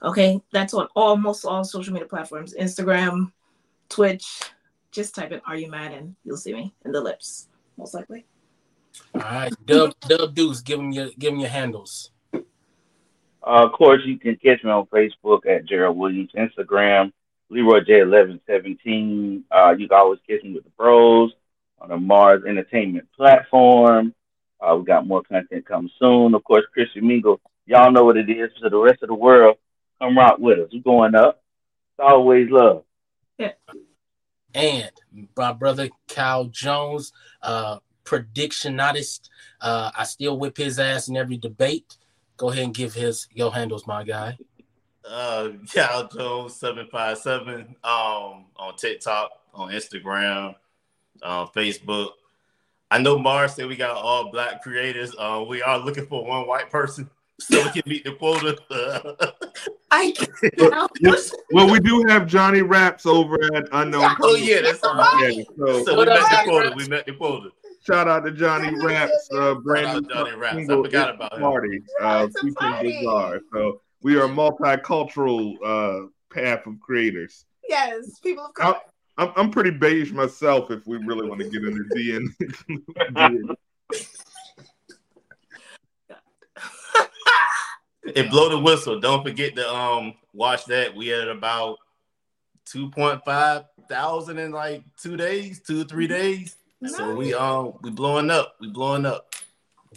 Okay, 0.01 0.41
that's 0.51 0.73
on 0.73 0.87
almost 0.95 1.45
all 1.45 1.63
social 1.63 1.93
media 1.93 2.07
platforms 2.07 2.55
Instagram, 2.59 3.31
Twitch. 3.89 4.25
Just 4.91 5.15
type 5.15 5.31
in 5.31 5.41
Are 5.47 5.55
You 5.55 5.71
Mad? 5.71 5.91
and 5.91 6.15
you'll 6.23 6.37
see 6.37 6.53
me 6.53 6.73
in 6.85 6.91
the 6.91 7.01
lips, 7.01 7.47
most 7.77 7.93
likely. 7.93 8.25
All 9.15 9.21
right. 9.21 9.53
Dub 9.65 9.93
Dub 10.01 10.35
Deuce, 10.35 10.61
give 10.61 10.77
them 10.77 10.91
your 10.91 11.09
give 11.17 11.31
them 11.31 11.39
your 11.39 11.49
handles. 11.49 12.11
Uh, 13.45 13.65
of 13.65 13.73
course, 13.73 14.01
you 14.05 14.17
can 14.17 14.35
catch 14.37 14.63
me 14.63 14.69
on 14.71 14.85
Facebook 14.85 15.45
at 15.45 15.65
Gerald 15.65 15.97
Williams, 15.97 16.31
Instagram, 16.37 17.11
Leroy 17.49 17.81
J1117. 17.81 19.43
Uh, 19.51 19.75
you 19.77 19.87
can 19.87 19.97
always 19.97 20.19
catch 20.29 20.43
me 20.43 20.53
with 20.53 20.63
the 20.63 20.69
bros 20.77 21.33
on 21.79 21.89
the 21.89 21.97
Mars 21.97 22.43
Entertainment 22.47 23.07
platform. 23.15 24.13
Uh, 24.61 24.75
we 24.77 24.85
got 24.85 25.05
more 25.05 25.23
content 25.23 25.65
coming 25.65 25.91
soon. 25.99 26.33
Of 26.33 26.43
course, 26.45 26.63
Christian 26.73 27.05
Mingle, 27.05 27.41
y'all 27.65 27.91
know 27.91 28.05
what 28.05 28.15
it 28.15 28.29
is. 28.29 28.49
for 28.61 28.69
the 28.69 28.77
rest 28.77 29.03
of 29.03 29.09
the 29.09 29.15
world, 29.15 29.57
come 30.03 30.17
rock 30.17 30.37
with 30.39 30.59
us. 30.59 30.69
We're 30.73 30.81
going 30.81 31.15
up. 31.15 31.41
It's 31.91 32.05
always 32.05 32.49
love. 32.49 32.83
Yeah. 33.37 33.53
And 34.53 34.91
my 35.35 35.53
brother 35.53 35.89
Cal 36.07 36.45
Jones, 36.45 37.11
uh, 37.41 37.79
predictionist. 38.03 39.29
Uh, 39.61 39.91
I 39.97 40.03
still 40.03 40.37
whip 40.37 40.57
his 40.57 40.79
ass 40.79 41.07
in 41.07 41.17
every 41.17 41.37
debate. 41.37 41.97
Go 42.37 42.49
ahead 42.49 42.65
and 42.65 42.73
give 42.73 42.93
his 42.93 43.27
your 43.31 43.53
handles, 43.53 43.87
my 43.87 44.03
guy. 44.03 44.37
Uh, 45.07 45.49
Cal 45.71 46.07
Jones 46.07 46.55
seven 46.55 46.87
five 46.91 47.17
seven. 47.17 47.75
Um, 47.83 48.45
on 48.57 48.75
TikTok, 48.77 49.31
on 49.53 49.71
Instagram, 49.71 50.55
on 51.23 51.47
Facebook. 51.47 52.09
I 52.91 52.99
know 52.99 53.17
Mars 53.17 53.55
said 53.55 53.67
we 53.67 53.75
got 53.75 53.95
all 53.95 54.29
black 54.31 54.61
creators. 54.61 55.15
Uh, 55.17 55.43
we 55.47 55.63
are 55.63 55.79
looking 55.79 56.05
for 56.05 56.23
one 56.25 56.47
white 56.47 56.69
person 56.69 57.09
so 57.47 57.63
we 57.63 57.69
can 57.71 57.83
meet 57.85 58.03
the 58.03 58.13
quota. 58.13 58.57
I 59.91 60.13
Yes. 61.01 61.33
Well, 61.51 61.69
we 61.71 61.79
do 61.79 62.03
have 62.07 62.25
Johnny 62.27 62.61
Raps 62.61 63.05
over 63.05 63.35
at 63.55 63.67
Unknown. 63.71 64.15
oh 64.21 64.35
yeah, 64.35 64.61
that's 64.61 64.83
all 64.83 64.95
right. 64.95 65.33
Yeah, 65.37 65.43
so 65.57 65.83
So 65.83 65.99
we 65.99 66.05
met 66.05 66.19
the 66.29 66.41
quota. 66.45 66.73
We 66.75 66.87
met 66.87 67.05
the 67.05 67.13
quota. 67.13 67.49
shout 67.85 68.07
out 68.07 68.25
to 68.25 68.31
Johnny 68.31 68.75
Raps, 68.83 69.29
uh, 69.35 69.55
brand 69.55 70.01
new 70.03 70.09
Johnny 70.09 70.35
Raps. 70.35 70.57
I 70.57 70.65
forgot 70.65 71.15
about 71.15 71.33
a 71.33 71.35
him. 71.35 71.41
Party, 71.41 71.81
uh, 72.01 72.27
It's 72.29 72.43
a 72.43 72.59
party. 72.59 72.97
Bizarre. 72.99 73.41
So 73.53 73.81
we 74.01 74.15
are 74.17 74.25
a 74.25 74.29
multicultural 74.29 75.53
uh, 75.63 76.07
path 76.33 76.65
of 76.65 76.79
creators. 76.79 77.45
yes, 77.69 78.19
people 78.19 78.45
of 78.45 78.53
color. 78.53 78.77
I'm, 79.17 79.31
I'm 79.35 79.51
pretty 79.51 79.69
beige 79.69 80.11
myself 80.11 80.71
if 80.71 80.87
we 80.87 80.97
really 80.97 81.29
want 81.29 81.39
to 81.41 81.47
get 81.49 81.63
into 81.63 81.83
DN. 81.95 82.25
And 83.15 83.55
blow 88.21 88.49
the 88.49 88.59
whistle. 88.59 88.99
Don't 88.99 89.23
forget 89.23 89.55
to 89.55 89.69
um 89.69 90.13
watch 90.33 90.65
that. 90.65 90.95
We 90.95 91.07
had 91.07 91.27
about 91.27 91.77
two 92.65 92.89
point 92.91 93.23
five 93.25 93.65
thousand 93.89 94.39
in 94.39 94.51
like 94.51 94.83
two 95.01 95.17
days, 95.17 95.61
two 95.61 95.83
three 95.83 96.07
days. 96.07 96.55
So 96.85 97.15
we 97.15 97.33
um 97.33 97.73
we 97.81 97.89
blowing 97.91 98.29
up. 98.29 98.55
We 98.59 98.69
blowing 98.69 99.05
up. 99.05 99.35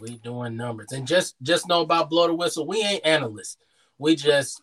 We 0.01 0.17
doing 0.19 0.57
numbers. 0.57 0.93
And 0.93 1.07
just 1.07 1.37
just 1.43 1.69
know 1.69 1.83
about 1.83 2.11
blow 2.11 2.27
the 2.27 2.35
whistle. 2.35 2.67
We 2.67 2.83
ain't 2.83 3.05
analysts. 3.05 3.57
We 3.99 4.15
just 4.17 4.63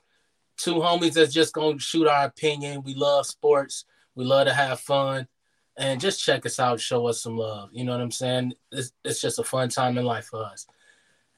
two 0.57 0.75
homies 0.75 1.13
that's 1.13 1.33
just 1.33 1.53
gonna 1.53 1.79
shoot 1.79 2.07
our 2.07 2.25
opinion. 2.25 2.83
We 2.83 2.95
love 2.95 3.25
sports. 3.25 3.85
We 4.15 4.25
love 4.25 4.47
to 4.47 4.53
have 4.53 4.79
fun. 4.79 5.27
And 5.75 5.99
just 5.99 6.23
check 6.23 6.45
us 6.45 6.59
out, 6.59 6.79
show 6.79 7.07
us 7.07 7.23
some 7.23 7.35
love. 7.35 7.69
You 7.71 7.83
know 7.83 7.93
what 7.93 8.01
I'm 8.01 8.11
saying? 8.11 8.53
It's, 8.71 8.91
it's 9.03 9.19
just 9.19 9.39
a 9.39 9.43
fun 9.43 9.69
time 9.69 9.97
in 9.97 10.05
life 10.05 10.25
for 10.25 10.43
us. 10.43 10.67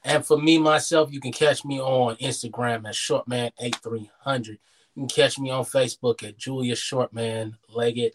And 0.06 0.24
for 0.24 0.38
me, 0.38 0.60
myself, 0.60 1.12
you 1.12 1.20
can 1.20 1.32
catch 1.32 1.66
me 1.66 1.82
on 1.82 2.16
Instagram 2.18 2.88
at 2.88 2.93
Shortman8300. 2.93 4.47
You 4.47 4.58
can 4.95 5.08
catch 5.08 5.39
me 5.39 5.49
on 5.49 5.66
Facebook 5.66 6.24
at 6.24 6.38
Julia 6.38 6.76
Shortman 6.76 7.56
Leggett. 7.74 8.14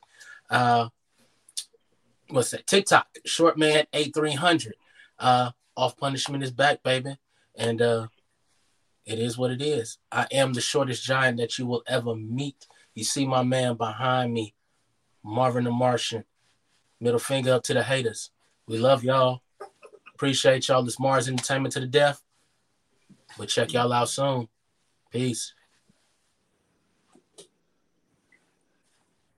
Uh, 0.49 0.88
what's 2.28 2.53
that? 2.53 2.68
TikTok, 2.68 3.09
short 3.26 3.59
man 3.59 3.86
eight. 3.93 4.16
Uh, 5.18 5.51
off 5.76 5.97
punishment 5.97 6.45
is 6.45 6.53
back, 6.53 6.82
baby, 6.84 7.16
and 7.57 7.82
uh, 7.82 8.07
it 9.05 9.18
is 9.18 9.36
what 9.36 9.51
it 9.51 9.61
is. 9.61 9.99
I 10.12 10.28
am 10.30 10.53
the 10.53 10.61
shortest 10.61 11.05
giant 11.05 11.38
that 11.38 11.59
you 11.59 11.66
will 11.66 11.82
ever 11.88 12.14
meet. 12.14 12.68
You 12.95 13.03
see 13.03 13.26
my 13.26 13.43
man 13.43 13.74
behind 13.76 14.32
me, 14.32 14.55
Marvin 15.24 15.64
the 15.64 15.72
Martian. 15.72 16.24
Middle 17.01 17.18
finger 17.18 17.55
up 17.55 17.64
to 17.64 17.74
the 17.74 17.82
haters. 17.82 18.30
We 18.68 18.78
love 18.78 19.03
y'all. 19.03 19.43
Appreciate 20.21 20.68
y'all. 20.68 20.83
This 20.83 21.01
Mars 21.01 21.29
Entertainment 21.29 21.73
to 21.73 21.81
the 21.81 21.87
death. 21.87 22.21
We'll 23.39 23.49
check 23.49 23.73
y'all 23.73 23.91
out 23.91 24.11
soon. 24.11 24.49
Peace. 25.11 25.55